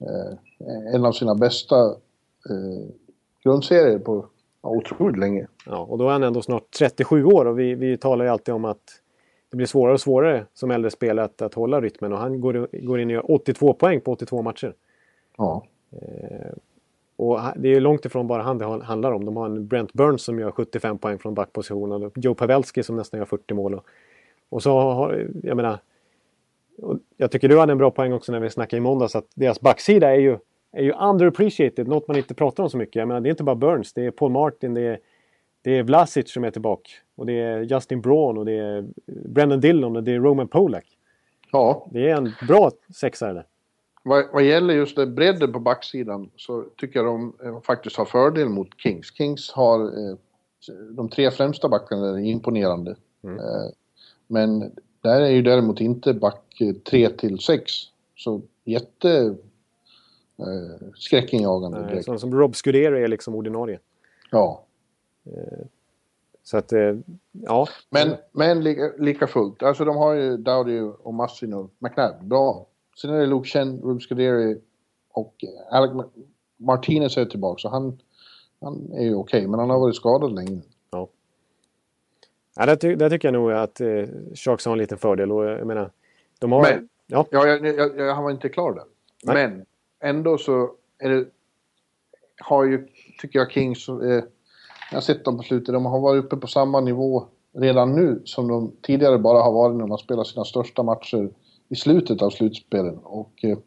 [0.00, 1.86] eh, en av sina bästa
[2.50, 2.88] eh,
[3.44, 4.26] grundserier på
[4.62, 5.46] ja, otroligt länge.
[5.66, 8.54] Ja, och då är han ändå snart 37 år och vi, vi talar ju alltid
[8.54, 9.00] om att
[9.54, 12.68] det blir svårare och svårare som äldre spelare att, att hålla rytmen och han går,
[12.72, 14.74] går in och gör 82 poäng på 82 matcher.
[15.36, 15.64] Ja.
[17.16, 19.24] Och ha- det är långt ifrån bara han det han- handlar om.
[19.24, 22.96] De har en Brent Burns som gör 75 poäng från backposition och Joe Pavelski som
[22.96, 23.74] nästan gör 40 mål.
[23.74, 23.84] Och,
[24.48, 25.78] och så har, jag menar,
[26.82, 29.26] och jag tycker du hade en bra poäng också när vi snackade i måndags att
[29.34, 30.38] deras backsida är ju,
[30.72, 32.96] är ju underappreciated, något man inte pratar om så mycket.
[32.96, 34.98] Jag menar, det är inte bara Burns, det är Paul Martin, det är,
[35.64, 36.90] det är Vlasic som är tillbaka.
[37.16, 40.84] Och det är Justin Braun och det är Brendan Dillon och det är Roman Polak.
[41.52, 41.86] ja.
[41.90, 43.46] Det är en bra sexare där.
[44.02, 48.04] Vad, vad gäller just det bredden på backsidan så tycker jag de eh, faktiskt har
[48.04, 49.14] fördel mot Kings.
[49.14, 50.16] Kings har eh,
[50.90, 52.90] de tre främsta backarna är imponerande.
[53.24, 53.72] Eh,
[54.26, 56.42] men där är ju däremot inte back
[56.90, 57.72] 3 till 6
[58.16, 59.36] så jätte
[60.38, 62.04] eh, skräckinjagande direkt.
[62.04, 63.78] Sån som Rob Scuderi är liksom ordinarie.
[64.30, 64.63] Ja.
[66.42, 66.94] Så att, eh,
[67.32, 67.66] ja.
[67.90, 72.66] Men, men lika, lika fullt, alltså de har ju Dowdy och Massin och McNabb, bra.
[73.00, 74.60] Sen är det Luke Chen, Rube Scuderi
[75.10, 75.34] och
[75.70, 76.10] Alec Ma-
[76.56, 77.98] Martinez är tillbaka så han,
[78.60, 80.60] han är ju okej, men han har varit skadad länge.
[80.90, 81.08] Ja.
[82.56, 84.04] Ja, där, ty- där tycker jag nog att eh,
[84.34, 85.32] Sharks har en liten fördel.
[85.32, 85.90] Och jag menar,
[86.38, 86.62] de har...
[86.62, 88.84] Men- ja, Ja, jag, jag, jag, han var inte klar där.
[89.24, 89.48] Nej.
[89.48, 89.66] Men
[90.00, 91.26] ändå så är det,
[92.40, 92.88] har ju,
[93.20, 94.24] tycker jag, Kings, eh,
[94.94, 98.22] jag har sett dem på slutet, de har varit uppe på samma nivå redan nu
[98.24, 101.30] som de tidigare bara har varit när de har spelat sina största matcher
[101.68, 102.98] i slutet av slutspelen.
[103.02, 103.58] Och eh,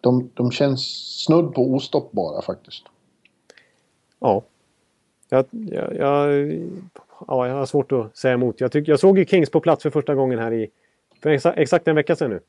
[0.00, 0.80] de, de känns
[1.24, 2.84] snudd på ostoppbara faktiskt.
[4.18, 4.42] ja.
[5.28, 6.52] Jag, jag, jag,
[7.28, 8.60] ja, jag har svårt att säga emot.
[8.60, 10.70] Jag, tycker, jag såg ju Kings på plats för första gången här i...
[11.22, 12.40] För exa, exakt en vecka sedan nu.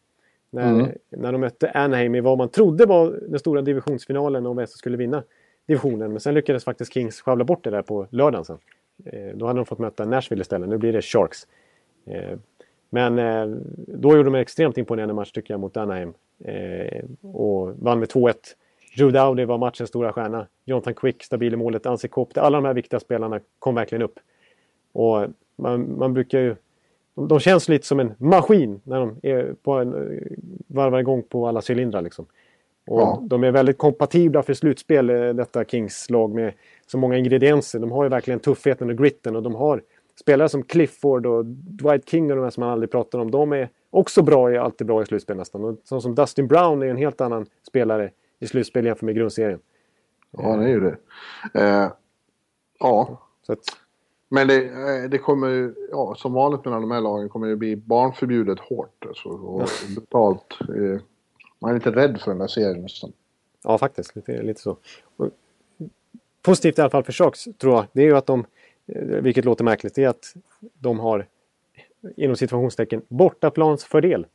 [0.50, 0.92] När, Mm.
[1.10, 4.98] när de mötte Anaheim i vad man trodde var den stora divisionsfinalen om som skulle
[4.98, 5.24] vinna
[5.66, 6.12] divisionen.
[6.12, 8.58] Men sen lyckades faktiskt Kings sjabbla bort det där på lördagen sen.
[9.06, 10.70] Eh, då hade de fått möta Nashville istället.
[10.70, 11.48] Nu blir det Sharks.
[12.06, 12.38] Eh,
[12.90, 13.58] men eh,
[13.88, 16.14] då gjorde de en extremt imponerande match tycker jag mot Anaheim.
[16.44, 18.34] Eh, och vann med 2-1.
[18.98, 20.48] Drew Dowdy var matchens stora stjärna.
[20.66, 21.86] Jonathan Quick, stabil i målet.
[21.86, 22.38] Anse Kopp.
[22.38, 24.20] Alla de här viktiga spelarna kom verkligen upp.
[24.92, 26.56] Och man, man brukar ju...
[27.16, 30.20] De, de känns lite som en maskin när de är på en,
[30.68, 32.02] varvar igång på alla cylindrar.
[32.02, 32.26] Liksom.
[32.88, 33.24] Och Ja.
[33.26, 36.54] De är väldigt kompatibla för slutspel, eh, detta Kings-lag med
[36.88, 37.80] så många ingredienser.
[37.80, 39.82] De har ju verkligen tuffheten och gritten och de har
[40.20, 43.32] spelare som Clifford och Dwight King och de här som man aldrig pratar om.
[43.32, 45.64] De är också bra, är alltid bra i slutspel nästan.
[45.64, 49.60] Och sån som Dustin Brown är en helt annan spelare i slutspel jämfört med grundserien.
[50.32, 50.98] Ja, det är ju det.
[51.54, 51.92] Eh,
[52.80, 53.60] ja, att,
[54.30, 57.56] men det, eh, det kommer ju, ja, som vanligt mellan de här lagen kommer det
[57.56, 60.58] bli barnförbjudet hårt alltså, och brutalt.
[60.62, 61.02] Eh,
[61.64, 63.14] man är lite rädd för den där serien nästan.
[63.64, 64.16] Ja, faktiskt.
[64.16, 64.78] Lite, lite så.
[65.18, 65.30] Och,
[66.42, 68.46] positivt i alla fall för Sharks, tror jag, det är ju att de,
[68.88, 70.34] eh, vilket låter märkligt, det är att
[70.74, 71.28] de har
[72.16, 74.26] inom situationstecken bortaplansfördel.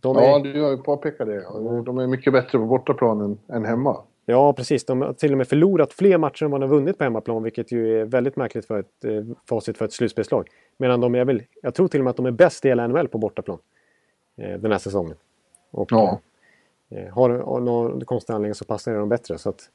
[0.00, 1.42] De är, Ja, ja, du har ju påpekat det.
[1.84, 3.96] De är mycket bättre på bortaplan än, än hemma.
[4.52, 4.84] precis.
[4.84, 7.42] De har till och med förlorat fler matcher än vad de har vunnit på hemmaplan,
[7.42, 10.48] vilket ju är väldigt märkligt för ett eh, facit för ett slutspelslag.
[10.76, 12.86] Medan de är väl, jag tror till och med att de är bäst i hela
[12.86, 13.58] NHL på bortaplan
[14.36, 15.16] eh, den här säsongen.
[15.70, 16.20] Och, Ja.
[16.90, 19.38] Eh, har, någon konstig anledning så passar det dem bättre.
[19.38, 19.70] Så att,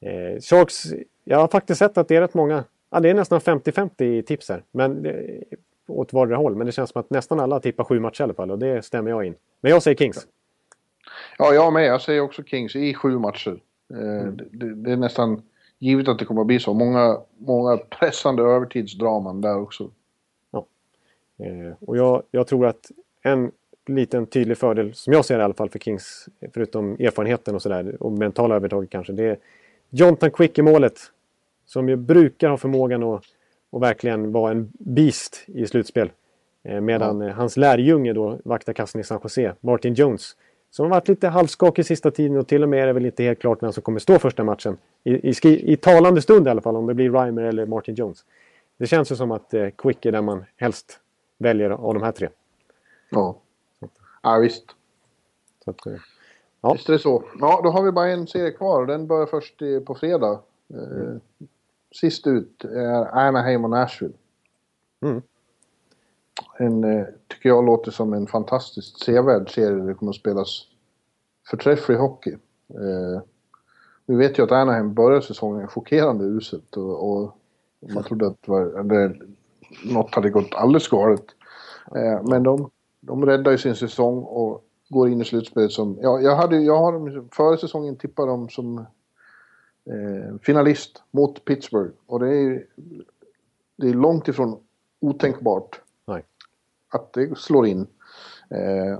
[0.00, 0.84] eh, Sharks,
[1.24, 4.22] jag har faktiskt sett att det är rätt många, ja det är nästan 50-50 i
[4.22, 4.62] tips här.
[4.70, 5.42] Men, eh,
[5.88, 6.56] åt vardera håll.
[6.56, 8.84] Men det känns som att nästan alla tippar sju matcher i alla fall och det
[8.84, 9.34] stämmer jag in.
[9.60, 10.26] Men jag säger Kings.
[11.38, 11.84] Ja, jag med.
[11.84, 13.60] Jag säger också Kings i sju matcher.
[13.94, 15.42] Eh, det, det är nästan
[15.78, 16.74] givet att det kommer att bli så.
[16.74, 19.90] Många, många pressande övertidsdraman där också.
[21.42, 22.90] Eh, och jag, jag tror att
[23.22, 23.52] en
[23.86, 27.62] liten tydlig fördel, som jag ser det i alla fall för Kings, förutom erfarenheten och
[27.62, 29.38] sådär, och mentala övertaget kanske, det är
[29.90, 30.98] Jonathan Quick i målet.
[31.66, 33.24] Som ju brukar ha förmågan att,
[33.72, 36.10] att verkligen vara en beast i slutspel.
[36.64, 37.32] Eh, medan Ja.
[37.32, 40.36] hans lärjunge då vaktar kassen i San Jose, Martin Jones.
[40.70, 43.22] Som har varit lite halvskakig sista tiden och till och med är det väl inte
[43.22, 44.76] helt klart vem som kommer stå första matchen.
[45.04, 48.24] I, i, i talande stund i alla fall, om det blir Reimer eller Martin Jones.
[48.78, 51.00] Det känns ju som att eh, Quick är den man helst
[51.38, 52.28] väljer av de här tre.
[53.10, 53.36] Ja.
[54.22, 54.64] Ja, visst.
[55.64, 55.96] Så att, eh,
[56.64, 56.72] Ja.
[56.72, 57.24] Visst är det så.
[57.40, 60.40] Ja, då har vi bara en serie kvar och den börjar först i, på fredag.
[60.74, 61.16] Eh,
[61.94, 64.14] sist ut är Anaheim och Nashville.
[65.00, 65.22] Mm.
[66.58, 69.82] En, eh, tycker jag låter som en fantastiskt sevärd serie.
[69.82, 70.66] Det kommer att spelas
[71.50, 72.36] förträfflig hockey.
[74.06, 77.38] Vi vet ju att Anaheim började säsongen chockerande uselt och, och
[77.94, 79.16] man trodde att var, det,
[79.84, 81.24] något hade gått alldeles galet.
[82.22, 82.70] Men de,
[83.02, 85.98] de räddar ju sin säsong och går in i slutspelet som...
[86.02, 88.78] Ja, jag, hade, jag har dem, före säsongen tippat dem som
[89.84, 91.92] eh, finalist mot Pittsburgh.
[92.06, 92.66] Och det är,
[93.76, 94.58] det är långt ifrån
[95.00, 96.24] otänkbart Nej.
[96.88, 97.86] att det slår in.
[98.50, 98.98] Eh,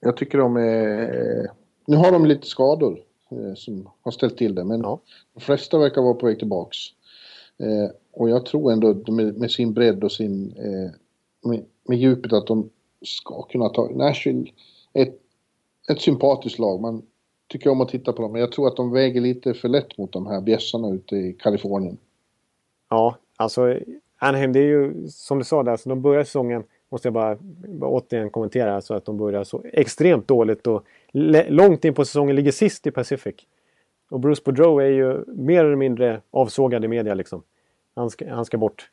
[0.00, 1.50] jag tycker de är...
[1.86, 2.98] Nu har de lite skador
[3.30, 5.00] eh, som har ställt till det, men Ja.
[5.34, 6.76] de flesta verkar vara på väg tillbaks.
[7.58, 10.56] Eh, och jag tror ändå med, med sin bredd och sin...
[10.56, 10.90] Eh,
[11.50, 12.70] med, med djupet att de
[13.02, 13.88] ska kunna ta...
[13.88, 14.50] Nashville
[14.92, 15.20] är ett,
[15.90, 16.80] ett sympatiskt lag.
[16.80, 17.02] Man
[17.48, 19.98] tycker om att titta på dem, men jag tror att de väger lite för lätt
[19.98, 21.98] mot de här bjässarna ute i Kalifornien.
[22.88, 23.78] Ja, alltså
[24.18, 27.36] Anaheim, det är ju som du sa där, så de börjar säsongen, måste jag bara,
[27.68, 30.84] bara återigen kommentera, så att de börjar så extremt dåligt och
[31.48, 33.34] långt in på säsongen ligger sist i Pacific.
[34.10, 37.42] Och Bruce Boudreau är ju mer eller mindre avsågad i media liksom.
[37.94, 38.90] Han ska, han ska bort.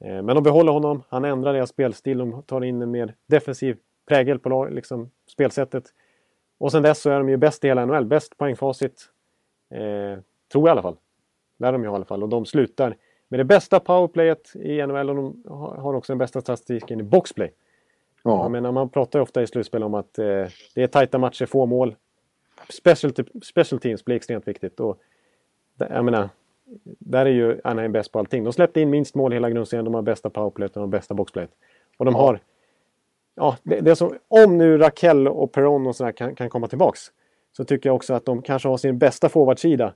[0.00, 3.76] Eh, men de behåller honom, han ändrar deras spelstil, de tar in en mer defensiv
[4.08, 5.84] prägel på liksom, spelsättet.
[6.58, 9.10] Och sen dess så är de ju bäst i hela NHL, bäst poängfacit.
[9.70, 10.18] Eh,
[10.52, 10.96] tror jag i alla fall.
[11.58, 12.22] Lär de ju i alla fall.
[12.22, 12.96] Och de slutar
[13.28, 15.42] med det bästa powerplayet i NHL och de
[15.78, 17.52] har också den bästa statistiken i boxplay.
[18.22, 20.24] Ja, Jag menar, man pratar ju ofta i slutspel om att eh,
[20.74, 21.96] det är tajta matcher, få mål.
[22.68, 24.80] Special, special teams blir extremt viktigt.
[24.80, 25.00] Och,
[25.78, 26.28] jag menar,
[26.98, 28.44] där är ju Anaheim bäst på allting.
[28.44, 31.50] De släppte in minst mål hela grundserien, de har bästa powerplayet och de bästa boxplayet.
[31.96, 32.40] Och de har...
[33.34, 36.68] Ja, det, det är som, om nu Rakell och Perron och sådär kan, kan komma
[36.68, 37.00] tillbaks
[37.52, 39.94] så tycker jag också att de kanske har sin bästa forwardsida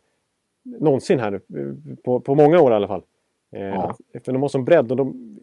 [0.62, 1.40] någonsin här, eh,
[2.04, 3.02] på, på många år i alla fall.
[3.52, 3.96] Eh, Ja.
[4.24, 5.38] För de har sån bredd och de,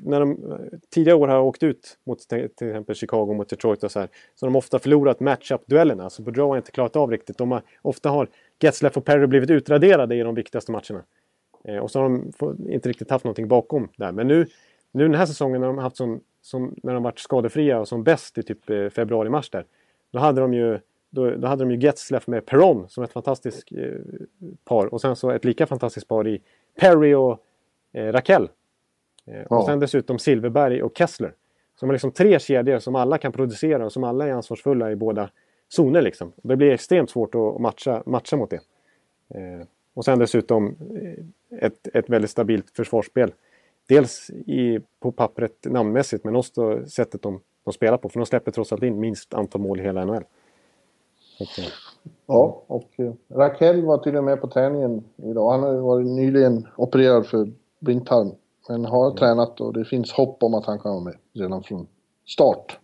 [0.00, 0.58] när de eh,
[0.90, 4.46] tidigare år har åkt ut mot till exempel Chicago, mot Detroit och så här, så
[4.46, 6.04] har de ofta förlorat matchup-duellerna.
[6.04, 7.38] Alltså Boudreau har inte klarat av riktigt.
[7.38, 8.28] De har, ofta har
[8.62, 11.04] Getzlaff och Perry blivit utraderade i de viktigaste matcherna.
[11.64, 14.12] Eh, och så har de inte riktigt haft någonting bakom där.
[14.12, 14.46] Men nu,
[14.92, 18.02] nu den här säsongen när de haft som, som när de varit skadefria och som
[18.04, 19.64] bäst i typ eh, februari-mars där.
[20.10, 20.78] Då hade de ju
[21.10, 23.88] då, då hade de ju Getzlaff med Perron som ett fantastiskt eh,
[24.64, 24.94] par.
[24.94, 26.42] Och sen så ett lika fantastiskt par i
[26.80, 27.44] Perry och
[27.92, 28.42] eh, Rakell.
[28.42, 28.50] Eh,
[29.50, 29.56] Ja.
[29.58, 31.34] Och sen dessutom Silverberg och Kessler.
[31.74, 34.96] Som är liksom tre kedjor som alla kan producera och som alla är ansvarsfulla i
[34.96, 35.30] båda
[35.72, 36.02] zoner.
[36.02, 36.32] Liksom.
[36.36, 38.60] Det blir extremt svårt att matcha, matcha mot det.
[39.34, 43.32] Eh, och sen dessutom eh, ett, ett väldigt stabilt försvarsspel.
[43.88, 48.08] Dels i, på pappret namnmässigt men också sättet de, de spelar på.
[48.08, 50.24] För de släpper trots allt in minst antal mål i hela NHL.
[51.40, 51.64] Att, eh,
[52.26, 55.50] Ja, och eh, Rakell var tydligen med på träningen idag.
[55.50, 58.32] Han har varit nyligen opererad för blindtarm.
[58.68, 61.86] Men har tränat och det finns hopp om att han kan vara med redan från
[62.26, 62.78] start.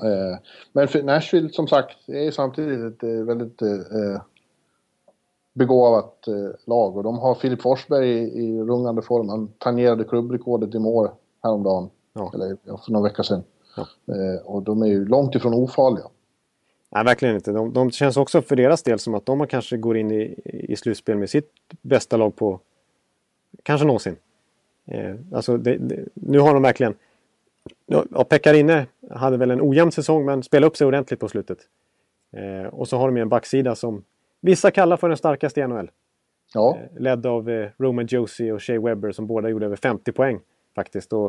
[0.00, 0.38] Eh,
[0.72, 4.22] men för Nashville som sagt är samtidigt ett eh, väldigt eh,
[5.52, 6.26] begåvat
[6.64, 6.96] lag.
[6.96, 9.28] Och de har Filip Forsberg i, i rungande form.
[9.28, 11.08] Han tangerade klubbrekordet i mål
[11.42, 11.90] häromdagen.
[12.12, 12.30] Ja.
[12.34, 13.44] Eller för några veckor sedan.
[13.76, 13.86] Ja.
[14.44, 16.04] Och de är ju långt ifrån ofarliga.
[16.90, 17.52] Nej, verkligen inte.
[17.52, 20.76] De, de känns också för deras del som att de kanske går in i, i
[20.76, 21.50] slutspel med sitt
[21.82, 22.60] bästa lag på
[23.62, 24.16] kanske någonsin.
[24.86, 26.94] Eh, alltså det, det, nu har de verkligen...
[27.86, 31.58] Ja, Pekkarine hade väl en ojämn säsong men spelade upp sig ordentligt på slutet.
[32.36, 34.04] Eh, och så har de ju en backsida som
[34.40, 35.90] vissa kallar för den starkaste i NHL.
[36.54, 40.12] Ja, Eh, ledd av eh, Roman Josie och Shea Webber som båda gjorde över 50
[40.12, 40.40] poäng
[40.74, 41.12] faktiskt.
[41.12, 41.26] Och,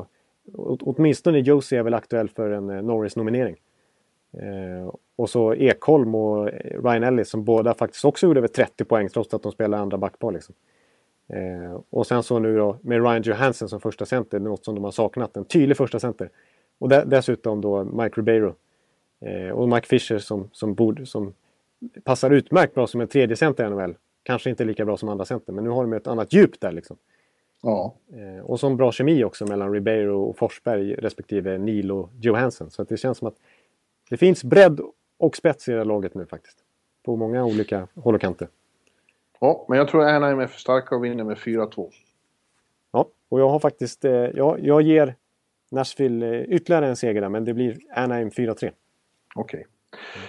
[0.53, 3.55] å- åtminstone Josie är väl aktuell för en eh, Norris-nominering.
[4.37, 6.45] Eh, och så Ekholm och
[6.83, 9.97] Ryan Ellis som båda faktiskt också gjorde över 30 poäng trots att de spelar andra
[9.97, 10.31] backpar.
[10.31, 10.55] Liksom.
[11.27, 14.83] Eh, och sen så nu då med Ryan Johansson som första center, något som de
[14.83, 15.37] har saknat.
[15.37, 16.29] En tydlig första center.
[16.79, 18.55] Och de dessutom då Mike Ribeiro.
[19.21, 21.33] Eh, och Mike Fisher som, som, borde, som
[22.03, 23.95] passar utmärkt bra som en tredje center i NHL.
[24.23, 26.71] Kanske inte lika bra som andra center, men nu har de ett annat djup där
[26.71, 26.97] liksom.
[27.61, 27.95] Ja.
[28.13, 32.69] Eh, och som bra kemi också mellan Ribeiro och Forsberg respektive Neil och Johansson.
[32.69, 33.35] Så det känns som att
[34.09, 34.79] det finns bredd
[35.17, 36.57] och spets i det här laget nu faktiskt.
[37.03, 38.47] På många olika håll och kanter.
[39.39, 41.91] Ja, men jag tror Anaheim är för starka och vinner med 4-2.
[42.91, 44.05] Ja, och jag har faktiskt...
[44.05, 45.15] Eh, jag, jag ger
[45.71, 48.71] Nashville eh, ytterligare en seger där, men det blir Anaheim 4-3.
[49.35, 49.65] Okej.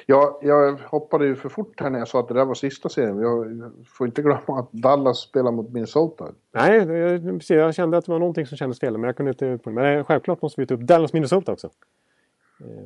[0.07, 2.89] Jag, jag hoppade ju för fort här när jag sa att det där var sista
[2.89, 3.19] serien.
[3.19, 6.29] Jag får inte glömma att Dallas spelar mot Minnesota.
[6.53, 6.87] Nej,
[7.21, 9.71] precis, jag kände att det var någonting som kändes fel, men jag kunde inte...
[9.71, 11.71] Men eh, självklart måste vi ta upp Dallas Minnesota också.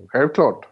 [0.08, 0.68] Självklart.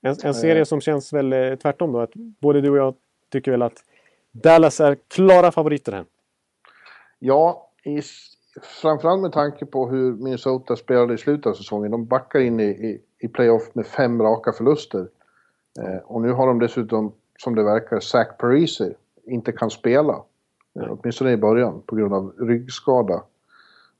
[0.00, 2.00] En, en serie som känns väl tvärtom då.
[2.00, 2.94] Att både du och jag
[3.32, 3.84] tycker väl att
[4.32, 6.04] Dallas är klara favoriter här.
[7.18, 8.02] Ja, i,
[8.82, 11.90] framförallt med tanke på hur Minnesota spelade i slutet av säsongen.
[11.90, 15.08] De backar in i, i, i playoff med fem raka förluster.
[15.80, 20.22] Eh, och nu har de dessutom, som det verkar, Zach Parisi inte kan spela.
[20.80, 23.22] Eh, åtminstone i början, på grund av ryggskada.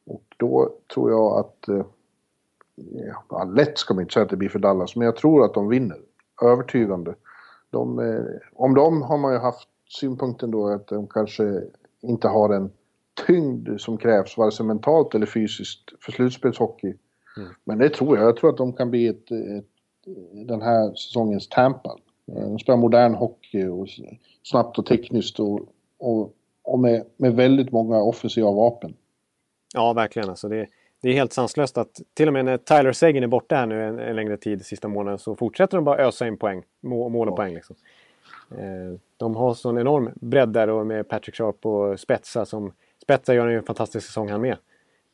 [0.07, 1.69] Och då tror jag att...
[1.69, 1.85] Eh,
[3.29, 5.55] ja, lätt ska man inte säga att det blir för Dallas, men jag tror att
[5.55, 5.99] de vinner.
[6.43, 7.15] Övertygande.
[7.71, 8.25] De, eh,
[8.55, 11.63] om dem har man ju haft synpunkten då att de kanske
[12.01, 12.71] inte har en
[13.27, 16.95] tyngd som krävs, vare sig mentalt eller fysiskt, för slutspelshockey.
[17.65, 18.27] Men det tror jag.
[18.27, 19.67] Jag tror att de kan bli ett, ett,
[20.47, 21.97] den här säsongens Tampa.
[22.27, 23.89] De spelar modern hockey och
[24.43, 25.61] snabbt och tekniskt och,
[25.99, 26.33] och,
[26.63, 28.95] och med, med väldigt många offensiva vapen.
[29.75, 30.29] Ja, verkligen.
[30.29, 30.67] Alltså det,
[31.03, 33.85] det är helt sanslöst att till och med när Tyler Seguin är borta här nu
[33.85, 36.63] en, en längre tid, sista månaden, så fortsätter de bara ösa in poäng.
[36.81, 37.77] Må, mål och poäng liksom.
[38.59, 42.73] Eh, de har sån enorm bredd där och med Patrick Sharp och Spetsa som...
[43.03, 44.57] Spetsa gör en fantastisk säsong han med.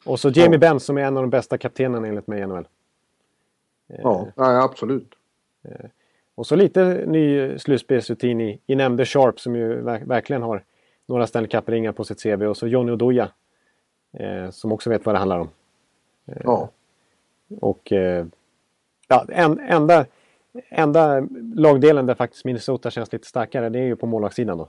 [0.05, 0.59] Och så Jamie Ja.
[0.59, 2.69] Benn som är en av de bästa kaptenerna enligt mig i NHL.
[3.87, 5.15] Ja, ja absolut.
[6.35, 10.65] Och så lite ny slutspelsrutin i, i nämnde Sharp som ju verk, verkligen har
[11.07, 12.43] några Stanley Cup-ringar på sitt CV.
[12.43, 13.31] Och så Johnny Oduya.
[14.13, 15.49] Eh, som också vet vad det handlar om.
[16.25, 16.71] Ja.
[17.61, 18.27] Och eh,
[19.09, 20.07] ja, en, enda,
[20.69, 21.21] enda
[21.55, 24.69] lagdelen där faktiskt Minnesota känns lite starkare det är ju på målvaktssidan då.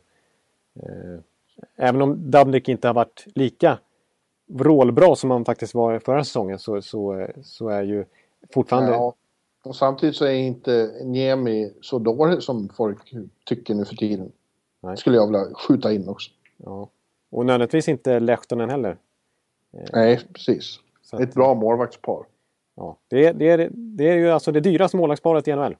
[0.79, 1.19] Eh,
[1.75, 3.79] även om Dubnik inte har varit lika
[4.47, 8.05] vrålbra som han faktiskt var förra säsongen så, så, så är ju
[8.53, 8.91] fortfarande...
[8.91, 9.13] ja.
[9.63, 13.13] Och samtidigt så är inte Niemi så dålig som folk
[13.45, 14.31] tycker nu för tiden.
[14.81, 14.97] Nej.
[14.97, 16.31] Skulle jag vilja skjuta in också.
[16.57, 16.89] Ja.
[17.29, 18.97] Och nödvändigtvis inte Lehtonen heller.
[19.93, 20.79] Nej, precis.
[21.11, 22.25] Att- Ett bra målvaktspar.
[22.79, 25.75] Ja, det, är, det, är, det är ju alltså det dyraste målvaktsparet i NHL.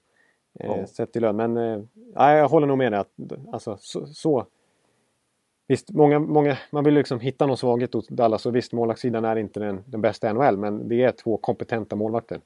[0.60, 0.88] Eh, Ja.
[0.88, 1.36] Sett i lön.
[1.36, 1.80] Men eh,
[2.14, 3.00] ja, jag håller nog med dig.
[3.00, 3.10] Att,
[3.52, 4.46] alltså, så, så.
[5.68, 8.46] Visst, många, många, man vill liksom hitta någon svaghet hos Dallas.
[8.46, 10.58] Och visst, målvaktssidan är inte den, den bästa i NHL.
[10.58, 12.42] Men det är två kompetenta målvakter.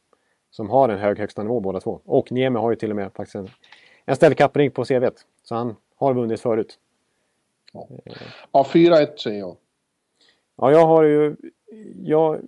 [0.51, 1.99] Som har en hög högsta nivå båda två.
[2.05, 3.47] Och Niemi har ju till och med faktiskt en,
[4.05, 5.25] en Stanley Cup-ring på CVt.
[5.43, 6.79] Så han har vunnit förut.
[8.51, 9.55] Ja, 4-1 säger jag.
[10.55, 11.35] Ja, jag har ju...
[12.03, 12.41] Jag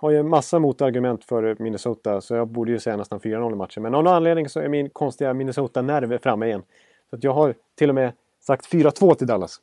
[0.00, 3.82] har ju massa motargument för Minnesota, så jag borde ju säga nästan 4-0 i matchen.
[3.82, 6.62] Men av någon anledning så är min konstiga Minnesota-nerv framme igen.
[7.10, 9.60] Så att jag har till och med sagt 4-2 till Dallas.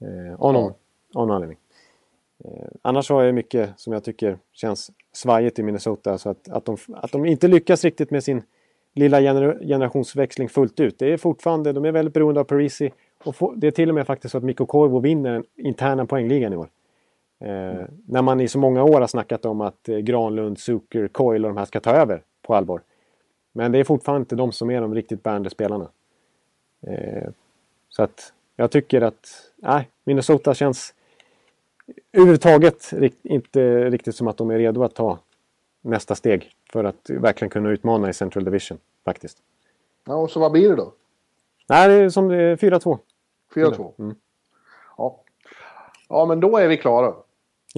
[0.00, 0.72] Eh, av, någon,
[1.14, 1.58] av någon anledning.
[2.44, 6.18] Eh, annars har jag mycket som jag tycker känns svajigt i Minnesota.
[6.18, 8.42] Så att, att, de, att de inte lyckas riktigt med sin
[8.94, 10.98] lilla gener, generationsväxling fullt ut.
[10.98, 12.92] Det är fortfarande, de är väldigt beroende av Parisi.
[13.24, 16.06] Och få, det är till och med faktiskt så att Mikko Koivu vinner den interna
[16.06, 16.68] poängligan i år.
[17.40, 21.44] Eh, när man i så många år har snackat om att eh, Granlund, Zucker, Coyle
[21.44, 22.80] och de här ska ta över på allvar.
[23.52, 25.88] Men det är fortfarande inte de som är de riktigt bärande spelarna.
[26.86, 27.28] Eh,
[27.88, 30.94] så att jag tycker att nej, Minnesota känns
[32.12, 35.18] överhuvudtaget inte riktigt som att de är redo att ta
[35.80, 39.38] nästa steg för att verkligen kunna utmana i Central Division faktiskt.
[40.04, 40.92] Ja, och så vad blir det då?
[41.68, 42.98] Nej, det är som det är 4-2.
[43.54, 43.92] 4-2?
[43.98, 44.16] Mm.
[44.98, 45.20] Ja.
[46.08, 47.14] ja, men då är vi klara.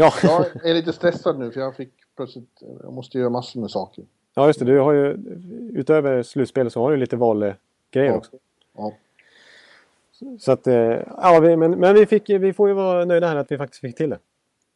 [0.01, 0.13] Ja.
[0.23, 2.63] Jag är lite stressad nu för jag fick plötsligt...
[2.83, 4.05] Jag måste göra massor med saker.
[4.35, 4.65] ja, just det.
[4.65, 5.17] Du har ju
[5.75, 7.57] utöver slutspelet så har du lite valgrejer
[7.95, 8.15] Ja.
[8.17, 8.31] också.
[8.77, 8.93] Ja.
[10.39, 10.75] Så att, eh,
[11.17, 13.81] ja, vi, men, men vi, fick, vi får ju vara nöjda här att vi faktiskt
[13.81, 14.19] fick till det.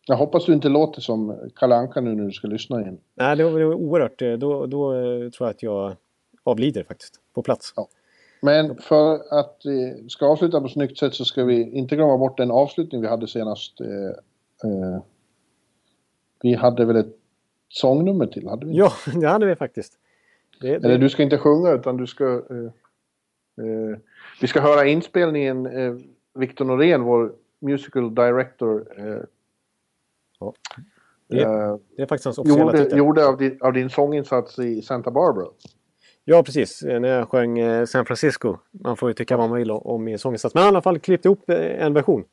[0.06, 2.98] Jag hoppas du inte låter som Kalle Anka nu när du ska lyssna igen.
[3.14, 4.22] Nej, det var, det var oerhört.
[4.22, 5.96] eh, Då, då eh, tror jag att jag
[6.44, 7.14] avlider faktiskt.
[7.34, 7.72] På plats.
[7.76, 7.88] Ja.
[8.40, 12.18] Men för att vi ska avsluta på ett snyggt sätt så ska vi inte glömma
[12.18, 13.80] bort den avslutning vi hade senast.
[13.80, 13.86] Eh,
[14.70, 15.00] eh,
[16.42, 17.16] vi hade väl ett
[17.68, 18.48] sångnummer till?
[18.48, 18.76] Hade vi?
[18.76, 19.98] Ja, det hade vi faktiskt.
[20.60, 22.24] Det, det, Eller du ska inte sjunga utan du ska...
[22.24, 22.64] eh,
[23.66, 23.98] eh,
[24.40, 25.66] vi ska höra inspelningen.
[25.66, 25.94] Eh,
[26.34, 29.22] Victor Norén, vår musical director, eh,
[30.40, 30.54] ja.
[31.28, 32.98] det, eh, det är faktiskt hans officiella gjorde, titel.
[32.98, 35.46] gjorde av, din, av din sånginsats i Santa Barbara.
[36.24, 36.82] Ja, precis.
[36.82, 38.56] När jag sjöng eh, San Francisco.
[38.70, 40.54] Man får ju tycka vad man vill om min sånginsats.
[40.54, 42.24] Men i alla fall klippt ihop en version.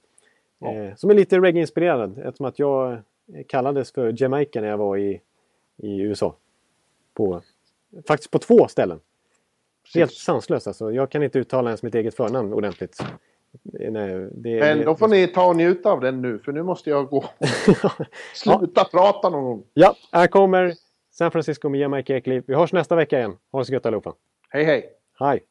[0.60, 0.96] Ja.
[0.96, 2.18] Som är lite reggae-inspirerad.
[2.18, 2.98] Eftersom att jag
[3.48, 5.22] kallades för Jamaica när jag var i,
[5.78, 6.36] i USA.
[7.14, 7.42] På,
[8.08, 9.00] faktiskt på två ställen.
[9.94, 10.92] Helt sanslöst alltså.
[10.92, 13.04] Jag kan inte uttala ens mitt eget förnamn ordentligt.
[13.62, 16.90] Nej, det, Men då får ni ta och njuta av den nu, för nu måste
[16.90, 17.26] jag gå.
[18.36, 19.64] Sluta prata någon gång.
[19.74, 20.74] Ja, här kommer
[21.12, 22.44] San Francisco med Jamaica Ekliv.
[22.48, 23.38] Vi hörs nästa vecka igen.
[23.52, 24.14] Ha det så gött allihopa.
[24.50, 24.86] Hej hej!
[25.20, 25.44] Hej!